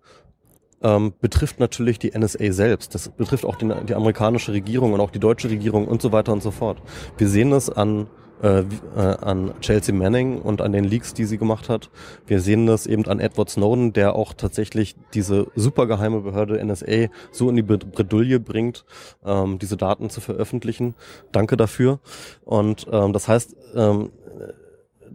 ähm, 0.83 1.13
betrifft 1.21 1.61
natürlich 1.61 1.99
die 1.99 2.17
NSA 2.17 2.53
selbst. 2.53 2.95
Das 2.95 3.09
betrifft 3.09 3.45
auch 3.45 3.57
die, 3.57 3.71
die 3.89 3.95
amerikanische 3.95 4.53
Regierung 4.53 4.93
und 4.93 5.01
auch 5.01 5.11
die 5.11 5.21
deutsche 5.21 5.51
Regierung 5.51 5.87
und 5.87 6.03
so 6.03 6.13
weiter 6.13 6.33
und 6.33 6.43
so 6.43 6.51
fort. 6.51 6.83
Wir 7.19 7.29
sehen 7.29 7.51
das 7.51 7.71
an 7.71 8.09
äh, 8.43 8.65
äh, 8.97 9.17
an 9.21 9.55
Chelsea 9.61 9.95
Manning 9.95 10.43
und 10.43 10.63
an 10.63 10.73
den 10.73 10.83
Leaks, 10.83 11.15
die 11.15 11.27
sie 11.27 11.39
gemacht 11.39 11.69
hat. 11.69 11.91
Wir 12.27 12.41
sehen 12.41 12.67
das 12.67 12.89
eben 12.89 13.07
an 13.07 13.21
Edward 13.21 13.49
Snowden, 13.51 13.93
der 13.93 14.17
auch 14.17 14.33
tatsächlich 14.33 14.97
diese 15.15 15.47
supergeheime 15.55 16.23
Behörde 16.23 16.61
NSA 16.65 17.07
so 17.31 17.49
in 17.49 17.55
die 17.55 17.63
Bredouille 17.63 18.41
bringt, 18.41 18.85
ähm, 19.25 19.61
diese 19.61 19.77
Daten 19.77 20.11
zu 20.11 20.21
veröffentlichen. 20.21 20.97
Danke 21.31 21.57
dafür. 21.57 22.01
Und 22.45 22.89
ähm, 22.91 23.13
das 23.13 23.29
heißt, 23.29 23.55
ähm, 23.77 24.11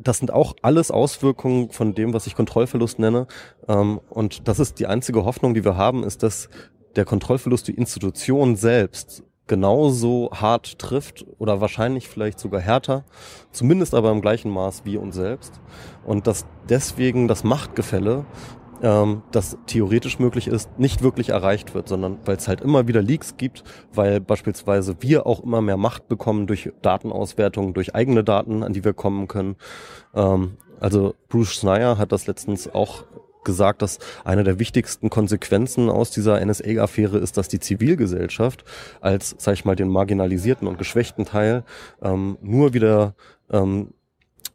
das 0.08 0.20
sind 0.20 0.32
auch 0.32 0.56
alles 0.62 0.89
Auswirkungen 0.89 1.70
von 1.70 1.93
dem, 1.93 2.13
was 2.13 2.28
ich 2.28 2.36
Kontrollverlust 2.36 3.00
nenne. 3.00 3.28
Ähm, 3.67 4.00
und 4.10 4.48
das 4.48 4.60
ist 4.60 4.80
die 4.80 4.88
einzige 4.88 5.26
Hoffnung, 5.26 5.54
die 5.54 5.65
wir 5.65 5.76
haben, 5.76 6.04
ist, 6.04 6.24
dass 6.24 6.50
der 6.96 7.06
Kontrollverlust 7.06 7.67
die 7.67 7.76
Institution 7.76 8.56
selbst 8.56 9.24
genauso 9.48 10.30
hart 10.34 10.78
trifft 10.80 11.26
oder 11.38 11.62
wahrscheinlich 11.62 12.08
vielleicht 12.10 12.39
sogar 12.39 12.60
härter, 12.60 13.06
zumindest 13.52 13.96
aber 13.96 14.12
im 14.12 14.22
gleichen 14.22 14.52
Maß 14.52 14.84
wie 14.84 14.98
uns 14.98 15.15
selbst. 15.15 15.60
Und 16.06 16.28
dass 16.28 16.46
deswegen 16.70 17.28
das 17.28 17.43
Machtgefälle, 17.43 18.26
ähm, 18.82 19.24
das 19.32 19.58
theoretisch 19.66 20.20
möglich 20.20 20.48
ist, 20.48 20.80
nicht 20.80 21.02
wirklich 21.02 21.30
erreicht 21.30 21.74
wird, 21.74 21.88
sondern 21.88 22.20
weil 22.26 22.38
es 22.38 22.48
halt 22.48 22.62
immer 22.62 22.88
wieder 22.88 23.02
Leaks 23.02 23.38
gibt, 23.38 23.63
weil 23.94 24.20
beispielsweise 24.20 24.98
wir 25.00 25.26
auch 25.26 25.44
immer 25.44 25.62
mehr 25.62 25.78
Macht 25.78 26.08
bekommen 26.08 26.48
durch 26.48 26.72
Datenauswertung, 26.82 27.74
durch 27.74 27.96
eigene 27.96 28.24
Daten, 28.24 28.63
an 28.63 28.74
die 28.74 28.84
wir 28.84 28.94
kommen 28.94 29.28
können. 29.28 29.56
Ähm, 30.13 30.58
also 30.80 31.16
Bruce 31.30 31.54
Schneier 31.54 31.98
hat 31.98 32.12
das 32.12 32.28
letztens 32.28 32.74
auch 32.74 33.06
gesagt, 33.44 33.82
dass 33.82 33.98
eine 34.26 34.44
der 34.44 34.60
wichtigsten 34.60 35.10
Konsequenzen 35.10 35.90
aus 35.90 36.12
dieser 36.12 36.46
NSA-Affäre 36.46 37.18
ist, 37.18 37.38
dass 37.38 37.48
die 37.48 37.60
Zivilgesellschaft 37.60 38.66
als, 39.00 39.36
sag 39.40 39.54
ich 39.54 39.66
mal, 39.66 39.76
den 39.76 39.88
marginalisierten 39.88 40.68
und 40.68 40.78
geschwächten 40.78 41.26
Teil 41.26 41.63
ähm, 42.02 42.38
nur 42.42 42.74
wieder 42.74 43.16
ähm, 43.50 43.94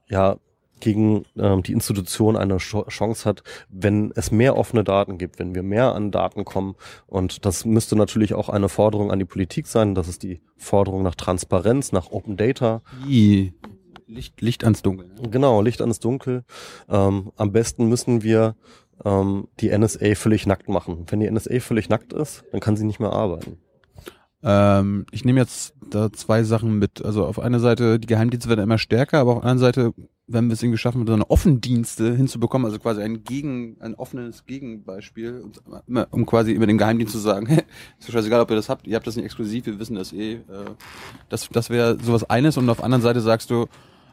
ja 0.08 0.36
gegen 0.82 1.24
ähm, 1.38 1.62
die 1.62 1.72
Institution 1.72 2.36
eine 2.36 2.56
Chance 2.58 3.24
hat, 3.24 3.44
wenn 3.68 4.12
es 4.16 4.32
mehr 4.32 4.56
offene 4.56 4.82
Daten 4.82 5.16
gibt, 5.16 5.38
wenn 5.38 5.54
wir 5.54 5.62
mehr 5.62 5.94
an 5.94 6.10
Daten 6.10 6.44
kommen. 6.44 6.74
Und 7.06 7.46
das 7.46 7.64
müsste 7.64 7.94
natürlich 7.94 8.34
auch 8.34 8.48
eine 8.48 8.68
Forderung 8.68 9.12
an 9.12 9.20
die 9.20 9.24
Politik 9.24 9.68
sein. 9.68 9.94
Das 9.94 10.08
ist 10.08 10.24
die 10.24 10.42
Forderung 10.56 11.04
nach 11.04 11.14
Transparenz, 11.14 11.92
nach 11.92 12.10
Open 12.10 12.36
Data. 12.36 12.82
Licht, 14.08 14.40
Licht 14.40 14.64
ans 14.64 14.82
Dunkel. 14.82 15.08
Genau, 15.30 15.62
Licht 15.62 15.80
ans 15.80 16.00
Dunkel. 16.00 16.42
Ähm, 16.90 17.30
am 17.36 17.52
besten 17.52 17.88
müssen 17.88 18.24
wir 18.24 18.56
ähm, 19.04 19.46
die 19.60 19.76
NSA 19.76 20.16
völlig 20.16 20.46
nackt 20.46 20.68
machen. 20.68 21.06
Wenn 21.08 21.20
die 21.20 21.30
NSA 21.30 21.60
völlig 21.60 21.88
nackt 21.88 22.12
ist, 22.12 22.44
dann 22.50 22.60
kann 22.60 22.76
sie 22.76 22.84
nicht 22.84 22.98
mehr 22.98 23.12
arbeiten. 23.12 23.58
Ähm, 24.42 25.06
ich 25.12 25.24
nehme 25.24 25.40
jetzt 25.40 25.74
da 25.90 26.12
zwei 26.12 26.42
Sachen 26.42 26.78
mit. 26.78 27.04
Also 27.04 27.24
auf 27.24 27.38
einer 27.38 27.60
Seite, 27.60 28.00
die 28.00 28.08
Geheimdienste 28.08 28.48
werden 28.48 28.60
immer 28.60 28.78
stärker, 28.78 29.20
aber 29.20 29.36
auf 29.36 29.42
der 29.42 29.50
anderen 29.50 29.58
Seite, 29.60 29.94
wenn 30.32 30.48
wir 30.48 30.54
es 30.54 30.62
irgendwie 30.62 30.78
schaffen, 30.78 31.06
so 31.06 31.12
eine 31.12 31.30
Offendienste 31.30 32.14
hinzubekommen, 32.14 32.66
also 32.66 32.78
quasi 32.78 33.02
ein 33.02 33.24
Gegen, 33.24 33.76
ein 33.80 33.94
offenes 33.94 34.46
Gegenbeispiel, 34.46 35.44
um 36.10 36.26
quasi 36.26 36.52
über 36.52 36.66
den 36.66 36.78
Geheimdienst 36.78 37.12
zu 37.12 37.18
sagen, 37.18 37.46
ist 37.98 38.08
ja 38.08 38.12
scheißegal, 38.12 38.40
ob 38.40 38.50
ihr 38.50 38.56
das 38.56 38.68
habt, 38.68 38.86
ihr 38.86 38.96
habt 38.96 39.06
das 39.06 39.16
nicht 39.16 39.24
exklusiv, 39.24 39.66
wir 39.66 39.78
wissen 39.78 39.96
das 39.96 40.12
eh. 40.12 40.34
Äh, 40.34 40.40
das 41.28 41.48
das 41.50 41.70
wäre 41.70 41.98
sowas 42.02 42.28
eines 42.28 42.56
und 42.56 42.68
auf 42.68 42.78
der 42.78 42.84
anderen 42.84 43.02
Seite 43.02 43.20
sagst 43.20 43.50
du, 43.50 43.66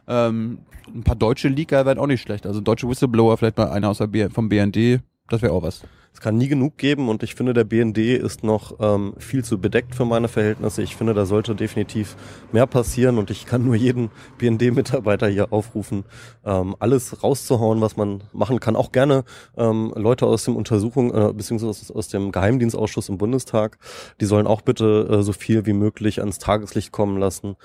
ähm, 0.08 0.60
ein 0.88 1.04
paar 1.04 1.16
deutsche 1.16 1.48
Leaker 1.48 1.86
wären 1.86 2.00
auch 2.00 2.08
nicht 2.08 2.22
schlecht. 2.22 2.46
Also 2.46 2.62
deutsche 2.62 2.90
Whistleblower, 2.90 3.38
vielleicht 3.38 3.58
mal 3.58 3.70
einer 3.70 3.90
aus 3.90 4.00
der 4.00 4.08
B 4.08 4.28
vom 4.30 4.50
BND, 4.50 5.02
das 5.30 5.42
wäre 5.42 5.54
auch 5.54 5.64
was. 5.64 5.84
Es 6.20 6.24
kann 6.24 6.36
nie 6.36 6.50
genug 6.50 6.78
geben 6.78 7.08
und 7.08 7.24
ich 7.24 7.34
finde, 7.34 7.54
der 7.54 7.64
BND 7.64 7.98
ist 7.98 8.44
noch 8.44 8.74
ähm, 8.82 9.14
viel 9.20 9.42
zu 9.46 9.58
bedeckt 9.58 9.96
für 9.96 10.04
meine 10.04 10.28
Verhältnisse. 10.28 10.82
Ich 10.82 10.98
finde, 10.98 11.14
da 11.14 11.26
sollte 11.26 11.56
definitiv 11.56 12.18
mehr 12.52 12.68
passieren 12.68 13.18
und 13.18 13.32
ich 13.32 13.46
kann 13.46 13.64
nur 13.64 13.76
jeden 13.76 14.12
BND-Mitarbeiter 14.38 15.30
hier 15.30 15.54
aufrufen, 15.54 16.04
ähm, 16.44 16.76
alles 16.80 17.24
rauszuhauen, 17.24 17.80
was 17.80 17.96
man 17.96 18.22
machen 18.34 18.60
kann. 18.60 18.76
Auch 18.76 18.92
gerne 18.92 19.24
ähm, 19.56 19.94
Leute 19.96 20.26
aus 20.26 20.44
dem 20.44 20.58
Untersuchung, 20.58 21.14
äh, 21.14 21.32
beziehungsweise 21.32 21.96
aus, 21.96 22.10
dem 22.10 22.34
Geheimdienstausschuss 22.34 23.08
im 23.08 23.18
Bundestag, 23.18 23.78
die 24.20 24.26
sollen 24.26 24.46
auch 24.46 24.60
bitte 24.60 25.08
äh, 25.10 25.24
so 25.24 25.32
viel 25.32 25.66
wie 25.66 25.72
möglich 25.72 26.20
ans 26.20 26.38
Tageslicht 26.38 26.92
kommen 26.92 27.18
lassen. 27.18 27.56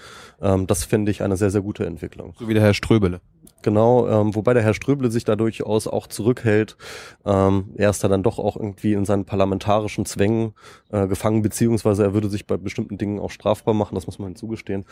Ähm, 0.41 0.69
das 0.69 0.85
finde 0.85 1.11
ich 1.11 1.25
eine 1.25 1.37
sehr, 1.37 1.51
sehr 1.51 1.63
gute 1.63 1.87
Entwicklung. 1.87 2.35
So 2.39 2.47
wie 2.47 2.55
der 2.55 2.63
Herr 2.63 2.75
Ströbele. 2.75 3.21
Genau, 3.65 4.07
ähm, 4.09 4.35
wobei 4.35 4.53
der 4.53 4.63
Herr 4.63 4.75
Ströble 4.75 5.11
sich 5.11 5.25
da 5.25 5.37
durchaus 5.37 5.87
auch 5.87 6.07
zurückhält. 6.07 6.77
Ähm, 7.25 7.71
er 7.77 7.89
ist 7.89 8.05
da 8.05 8.09
dann 8.09 8.23
doch 8.23 8.39
auch 8.45 8.57
irgendwie 8.57 8.93
in 8.93 9.05
seinen 9.05 9.25
parlamentarischen 9.25 10.07
Zwängen 10.07 10.55
äh, 10.91 11.07
gefangen, 11.07 11.43
beziehungsweise 11.43 12.05
er 12.05 12.15
würde 12.15 12.29
sich 12.29 12.47
bei 12.47 12.57
bestimmten 12.57 12.99
Dingen 12.99 13.19
auch 13.19 13.31
strafbar 13.31 13.75
machen, 13.75 13.95
das 13.95 14.07
muss 14.07 14.19
man 14.19 14.29
hinzugestehen. 14.29 14.85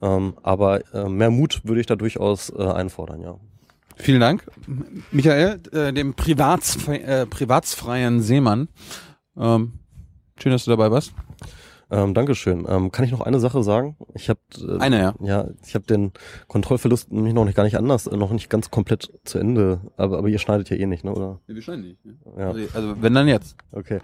Ähm, 0.00 0.34
aber 0.42 0.94
äh, 0.94 1.08
mehr 1.08 1.30
Mut 1.30 1.62
würde 1.64 1.80
ich 1.80 1.86
da 1.86 1.96
durchaus 1.96 2.50
äh, 2.50 2.62
einfordern, 2.62 3.20
ja. 3.20 3.36
Vielen 3.96 4.20
Dank. 4.20 4.46
Michael, 5.10 5.60
äh, 5.72 5.92
dem 5.92 6.14
Privatsfre 6.14 7.00
äh, 7.00 7.26
privatsfreien 7.26 8.20
Seemann. 8.20 8.68
Ähm, 9.36 9.72
schön, 10.38 10.52
dass 10.52 10.64
du 10.64 10.70
dabei 10.70 10.90
warst. 10.92 11.12
Ähm, 11.90 12.12
Dankeschön. 12.12 12.66
Ähm, 12.68 12.92
kann 12.92 13.04
ich 13.04 13.12
noch 13.12 13.22
eine 13.22 13.40
Sache 13.40 13.62
sagen? 13.62 13.96
Ich 14.14 14.28
habe 14.28 14.40
äh, 14.60 14.78
eine 14.78 14.98
ja. 14.98 15.14
Ja, 15.20 15.48
ich 15.66 15.74
habe 15.74 15.86
den 15.86 16.12
Kontrollverlust 16.46 17.10
nämlich 17.10 17.32
noch 17.32 17.46
nicht 17.46 17.54
gar 17.54 17.64
nicht 17.64 17.78
anders, 17.78 18.06
noch 18.06 18.30
nicht 18.30 18.50
ganz 18.50 18.70
komplett 18.70 19.10
zu 19.24 19.38
Ende. 19.38 19.80
Aber, 19.96 20.18
aber 20.18 20.28
ihr 20.28 20.38
schneidet 20.38 20.68
ja 20.68 20.76
eh 20.76 20.86
nicht, 20.86 21.04
ne? 21.04 21.12
Oder? 21.12 21.40
Ja, 21.46 21.54
wir 21.54 21.62
schneiden 21.62 21.82
nicht. 21.82 21.98
Ja. 22.36 22.48
Also, 22.48 22.60
also 22.74 23.02
wenn 23.02 23.14
dann 23.14 23.28
jetzt. 23.28 23.56
Okay. 23.72 24.00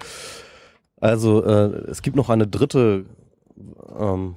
Also 0.98 1.44
äh, 1.44 1.90
es 1.90 2.00
gibt 2.00 2.16
noch 2.16 2.30
eine 2.30 2.46
dritte 2.46 3.04
ähm, 3.98 4.36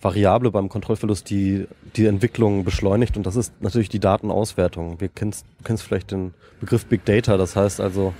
Variable 0.00 0.50
beim 0.50 0.68
Kontrollverlust, 0.68 1.30
die 1.30 1.66
die 1.96 2.06
Entwicklung 2.06 2.64
beschleunigt 2.64 3.16
und 3.16 3.24
das 3.24 3.36
ist 3.36 3.54
natürlich 3.62 3.88
die 3.88 3.98
Datenauswertung. 3.98 5.00
Wir 5.00 5.08
kennst, 5.08 5.46
kennst 5.64 5.82
vielleicht 5.82 6.10
den 6.10 6.34
Begriff 6.60 6.86
Big 6.86 7.04
Data, 7.06 7.36
das 7.36 7.56
heißt 7.56 7.80
also 7.80 8.12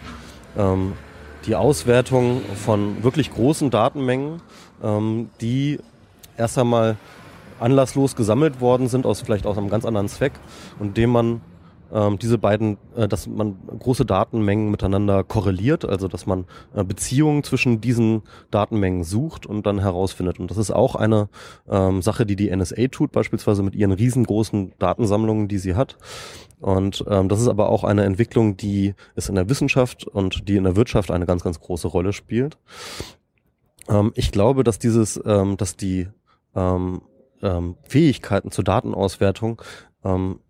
ähm, 0.57 0.95
die 1.47 1.55
Auswertung 1.55 2.43
von 2.65 3.03
wirklich 3.03 3.33
großen 3.33 3.71
Datenmengen, 3.71 4.43
ähm, 4.83 5.31
die 5.41 5.79
erst 6.37 6.59
einmal 6.59 6.97
anlasslos 7.61 8.17
gesammelt 8.17 8.61
worden 8.61 8.89
sind, 8.89 9.07
aus 9.07 9.21
vielleicht 9.21 9.47
aus 9.47 9.59
einem 9.59 9.71
ganz 9.71 9.85
anderen 9.85 10.09
Zweck 10.09 10.33
und 10.79 10.97
dem 10.97 11.11
man 11.11 11.41
ähm, 11.93 12.19
diese 12.19 12.39
beiden, 12.39 12.79
äh, 12.97 13.09
dass 13.09 13.27
man 13.27 13.57
große 13.79 14.05
Datenmengen 14.05 14.71
miteinander 14.71 15.25
korreliert, 15.25 15.85
also 15.85 16.09
dass 16.09 16.27
man 16.27 16.47
äh, 16.75 16.85
Beziehungen 16.85 17.43
zwischen 17.45 17.81
diesen 17.81 18.23
Datenmengen 18.51 19.05
sucht 19.05 19.47
und 19.47 19.67
dann 19.67 19.79
herausfindet. 19.79 20.39
Und 20.39 20.51
das 20.51 20.59
ist 20.59 20.71
auch 20.71 20.95
eine 20.95 21.29
ähm, 21.69 22.03
Sache, 22.03 22.27
die 22.27 22.37
die 22.37 22.55
NSA 22.55 22.89
tut, 22.89 23.13
beispielsweise 23.13 23.63
mit 23.63 23.75
ihren 23.75 23.93
riesengroßen 23.93 24.73
Datensammlungen, 24.79 25.49
die 25.49 25.59
sie 25.59 25.75
hat. 25.75 25.97
Und 26.61 27.05
ähm, 27.09 27.29
das 27.29 27.41
ist 27.41 27.49
aber 27.49 27.69
auch 27.69 27.85
eine 27.85 28.05
Entwicklung, 28.05 28.57
die 28.57 28.95
es 29.15 29.29
in 29.29 29.37
der 29.37 29.49
Wissenschaft 29.49 30.07
und 30.07 30.49
die 30.49 30.57
in 30.57 30.65
der 30.65 30.77
Wirtschaft 30.77 31.11
eine 31.11 31.27
ganz, 31.27 31.45
ganz 31.45 31.61
große 31.61 31.89
Rolle 31.89 32.13
spielt. 32.13 32.59
Ähm, 33.89 34.13
ich 34.15 34.33
glaube, 34.33 34.65
dass 34.65 34.79
dieses, 34.79 35.21
ähm, 35.25 35.57
dass 35.57 35.77
die 35.77 36.09
ähm, 36.55 37.03
ähm, 37.43 37.77
Fähigkeiten 37.83 38.51
zur 38.51 38.65
Datenauswertung 38.65 39.63
ähm, 40.05 40.41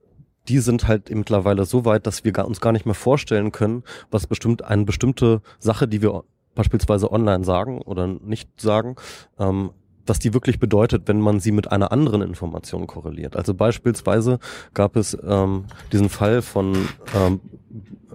die 0.49 0.59
sind 0.59 0.89
halt 0.89 1.11
mittlerweile 1.11 1.65
so 1.65 1.85
weit, 1.85 2.07
dass 2.07 2.25
wir 2.25 2.47
uns 2.47 2.61
gar 2.61 2.73
nicht 2.73 2.87
mehr 2.87 2.95
vorstellen 2.95 3.53
können, 3.53 3.85
was 4.11 4.27
bestimmt 4.27 4.65
eine 4.65 4.85
bestimmte 4.85 5.43
Sache, 5.59 5.87
die 5.87 6.03
wir 6.03 6.25
beispielsweise 6.55 7.13
online 7.13 7.45
sagen 7.45 7.83
oder 7.83 8.07
nicht 8.07 8.61
sagen, 8.61 8.97
ähm, 9.39 9.71
was 10.07 10.19
die 10.19 10.33
wirklich 10.33 10.59
bedeutet, 10.59 11.03
wenn 11.07 11.21
man 11.21 11.39
sie 11.39 11.53
mit 11.53 11.71
einer 11.71 11.93
anderen 11.93 12.23
Information 12.23 12.87
korreliert. 12.87 13.37
Also 13.37 13.55
beispielsweise 13.55 14.39
gab 14.75 14.97
es 14.97 15.17
ähm, 15.23 15.67
diesen 15.93 16.09
Fall 16.09 16.43
von 16.43 16.75
ähm, 17.15 17.41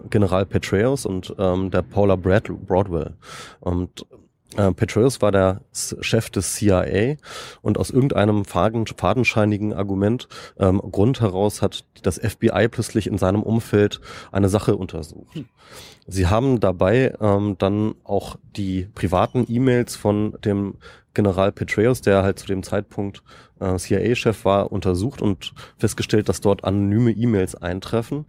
General 0.09 0.45
Petraeus 0.45 1.05
und 1.05 1.33
ähm, 1.37 1.71
der 1.71 1.83
Paula 1.83 2.15
Brad 2.15 2.49
Broadwell. 2.65 3.13
Und 3.59 4.05
äh, 4.57 4.71
Petraeus 4.73 5.21
war 5.21 5.31
der 5.31 5.61
Chef 5.71 6.29
des 6.29 6.55
CIA 6.55 7.15
und 7.61 7.77
aus 7.77 7.89
irgendeinem 7.89 8.45
fadenscheinigen 8.45 9.73
Argument 9.73 10.27
ähm, 10.59 10.79
Grund 10.79 11.21
heraus 11.21 11.61
hat 11.61 11.85
das 12.01 12.19
FBI 12.19 12.67
plötzlich 12.69 13.07
in 13.07 13.17
seinem 13.17 13.43
Umfeld 13.43 14.01
eine 14.31 14.49
Sache 14.49 14.75
untersucht. 14.75 15.35
Hm. 15.35 15.45
Sie 16.07 16.27
haben 16.27 16.59
dabei 16.59 17.13
ähm, 17.21 17.55
dann 17.57 17.95
auch 18.03 18.35
die 18.55 18.87
privaten 18.93 19.45
E-Mails 19.47 19.95
von 19.95 20.35
dem 20.43 20.75
General 21.13 21.51
Petraeus, 21.51 22.01
der 22.01 22.23
halt 22.23 22.39
zu 22.39 22.47
dem 22.47 22.63
Zeitpunkt 22.63 23.23
äh, 23.59 23.77
CIA-Chef 23.77 24.45
war, 24.45 24.71
untersucht 24.71 25.21
und 25.21 25.53
festgestellt, 25.77 26.27
dass 26.27 26.41
dort 26.41 26.63
anonyme 26.63 27.11
E-Mails 27.11 27.55
eintreffen, 27.55 28.25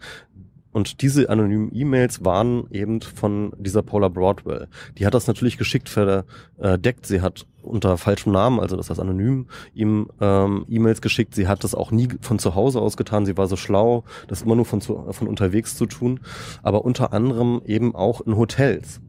und 0.75 1.03
diese 1.03 1.31
anonymen 1.31 1.71
E-Mails 1.73 2.25
waren 2.25 2.67
eben 2.73 3.01
von 3.01 3.53
dieser 3.57 3.83
Paula 3.83 4.09
Broadwell. 4.09 4.67
Die 4.99 5.07
hat 5.07 5.15
das 5.15 5.29
natürlich 5.29 5.57
geschickt 5.57 5.89
verdeckt. 5.89 7.07
Sie 7.07 7.21
hat 7.21 7.47
unter 7.63 7.97
falschem 7.97 8.33
Namen, 8.33 8.59
also 8.59 8.77
das 8.77 8.91
heißt 8.91 8.99
anonym, 8.99 9.47
ihm 9.73 10.09
ähm, 10.21 10.67
E-Mails 10.69 11.01
geschickt. 11.01 11.37
Sie 11.37 11.47
hat 11.47 11.63
das 11.63 11.77
auch 11.77 11.93
nie 11.93 12.09
von 12.21 12.41
zu 12.41 12.57
Hause 12.57 12.81
aus 12.81 12.97
getan. 12.97 13.25
Sie 13.25 13.37
war 13.37 13.47
so 13.47 13.55
schlau, 13.55 14.03
das 14.27 14.43
immer 14.43 14.57
nur 14.57 14.65
von, 14.65 14.81
zu, 14.81 15.13
von 15.13 15.29
unterwegs 15.29 15.77
zu 15.77 15.87
tun. 15.87 16.19
Aber 16.65 16.85
unter 16.85 17.13
anderem 17.13 17.63
eben 17.65 17.95
auch 17.95 18.21
in 18.23 18.37
Hotels 18.37 19.01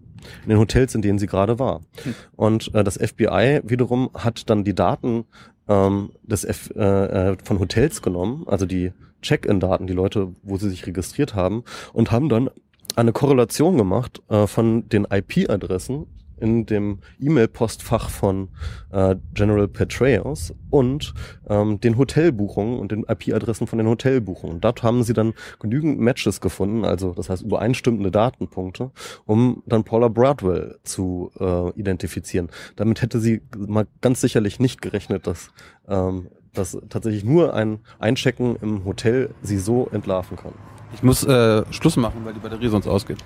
in 0.43 0.49
den 0.49 0.57
Hotels, 0.57 0.95
in 0.95 1.03
denen 1.03 1.19
sie 1.19 1.27
gerade 1.27 1.59
war. 1.59 1.81
Hm. 2.03 2.15
Und 2.35 2.73
äh, 2.73 2.83
das 2.83 2.97
FBI 2.97 3.61
wiederum 3.63 4.09
hat 4.15 4.49
dann 4.49 4.63
die 4.63 4.73
Daten 4.73 5.25
ähm, 5.67 6.11
des 6.23 6.43
F, 6.43 6.71
äh, 6.75 7.31
äh 7.31 7.37
von 7.43 7.59
Hotels 7.59 8.01
genommen, 8.01 8.43
also 8.47 8.65
die 8.65 8.91
Check-in-Daten, 9.25 9.87
die 9.87 9.93
Leute, 9.93 10.33
wo 10.43 10.57
sie 10.57 10.69
sich 10.69 10.85
registriert 10.85 11.35
haben, 11.35 11.63
und 11.93 12.11
haben 12.11 12.29
dann 12.29 12.49
eine 12.95 13.11
Korrelation 13.11 13.77
gemacht 13.77 14.21
äh, 14.29 14.47
von 14.47 14.87
den 14.89 15.05
IP-Adressen 15.09 16.05
in 16.37 16.65
dem 16.65 16.99
E-Mail-Postfach 17.19 18.09
von 18.09 18.49
äh, 18.91 19.15
General 19.33 19.67
Petraeus 19.67 20.53
und 20.69 21.13
ähm, 21.47 21.79
den 21.79 21.97
Hotelbuchungen 21.97 22.79
und 22.79 22.91
den 22.91 23.05
IP-Adressen 23.07 23.67
von 23.67 23.77
den 23.77 23.87
Hotelbuchungen. 23.87 24.59
Dort 24.59 24.83
haben 24.83 25.03
sie 25.03 25.13
dann 25.13 25.33
genügend 25.59 25.99
Matches 25.99 26.41
gefunden, 26.41 26.83
also 26.83 27.13
das 27.13 27.29
heißt 27.29 27.43
übereinstimmende 27.43 28.11
Datenpunkte, 28.11 28.91
um 29.25 29.63
dann 29.65 29.83
Paula 29.83 30.09
Broadwell 30.09 30.77
zu 30.83 31.31
äh, 31.39 31.69
identifizieren. 31.79 32.49
Damit 32.75 33.01
hätte 33.01 33.19
sie 33.19 33.41
mal 33.57 33.87
ganz 34.01 34.21
sicherlich 34.21 34.59
nicht 34.59 34.81
gerechnet, 34.81 35.27
dass 35.27 35.51
ähm, 35.87 36.27
dass 36.55 36.77
tatsächlich 36.89 37.23
nur 37.23 37.53
ein 37.53 37.79
Einchecken 37.99 38.55
im 38.61 38.85
Hotel 38.85 39.33
sie 39.41 39.57
so 39.57 39.87
entlarven 39.91 40.37
kann. 40.37 40.53
Ich 40.93 41.03
muss 41.03 41.23
äh, 41.23 41.63
Schluss 41.71 41.97
machen, 41.97 42.21
weil 42.23 42.33
die 42.33 42.39
Batterie 42.39 42.69
sonst 42.69 42.87
ausgeht. 42.87 43.17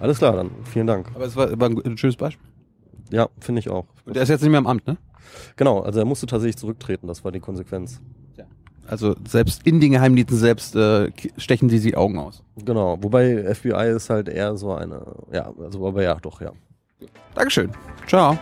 Alles 0.00 0.18
klar, 0.18 0.34
dann 0.34 0.50
vielen 0.64 0.86
Dank. 0.86 1.08
Aber 1.14 1.24
es 1.26 1.36
war, 1.36 1.58
war 1.60 1.68
ein 1.68 1.98
schönes 1.98 2.16
Beispiel. 2.16 2.48
Ja, 3.10 3.28
finde 3.40 3.58
ich 3.58 3.68
auch. 3.68 3.86
Und 4.06 4.16
der 4.16 4.22
ist 4.22 4.28
jetzt 4.28 4.40
nicht 4.40 4.50
mehr 4.50 4.60
im 4.60 4.66
Amt, 4.66 4.86
ne? 4.86 4.96
Genau, 5.56 5.80
also 5.80 5.98
er 5.98 6.04
musste 6.04 6.26
tatsächlich 6.26 6.56
zurücktreten, 6.56 7.06
das 7.06 7.24
war 7.24 7.32
die 7.32 7.40
Konsequenz. 7.40 8.00
Ja. 8.36 8.44
Also 8.86 9.14
selbst 9.28 9.66
in 9.66 9.80
den 9.80 9.92
Geheimdiensten 9.92 10.38
selbst 10.38 10.74
äh, 10.76 11.10
stechen 11.36 11.68
sie 11.68 11.80
die 11.80 11.96
Augen 11.96 12.18
aus. 12.18 12.42
Genau, 12.64 12.98
wobei 13.02 13.54
FBI 13.54 13.92
ist 13.94 14.10
halt 14.10 14.28
eher 14.28 14.56
so 14.56 14.72
eine, 14.72 15.02
ja, 15.32 15.52
also 15.62 15.86
aber 15.86 16.02
ja, 16.02 16.14
doch, 16.16 16.40
ja. 16.40 16.52
Dankeschön. 17.34 17.70
Ciao. 18.06 18.38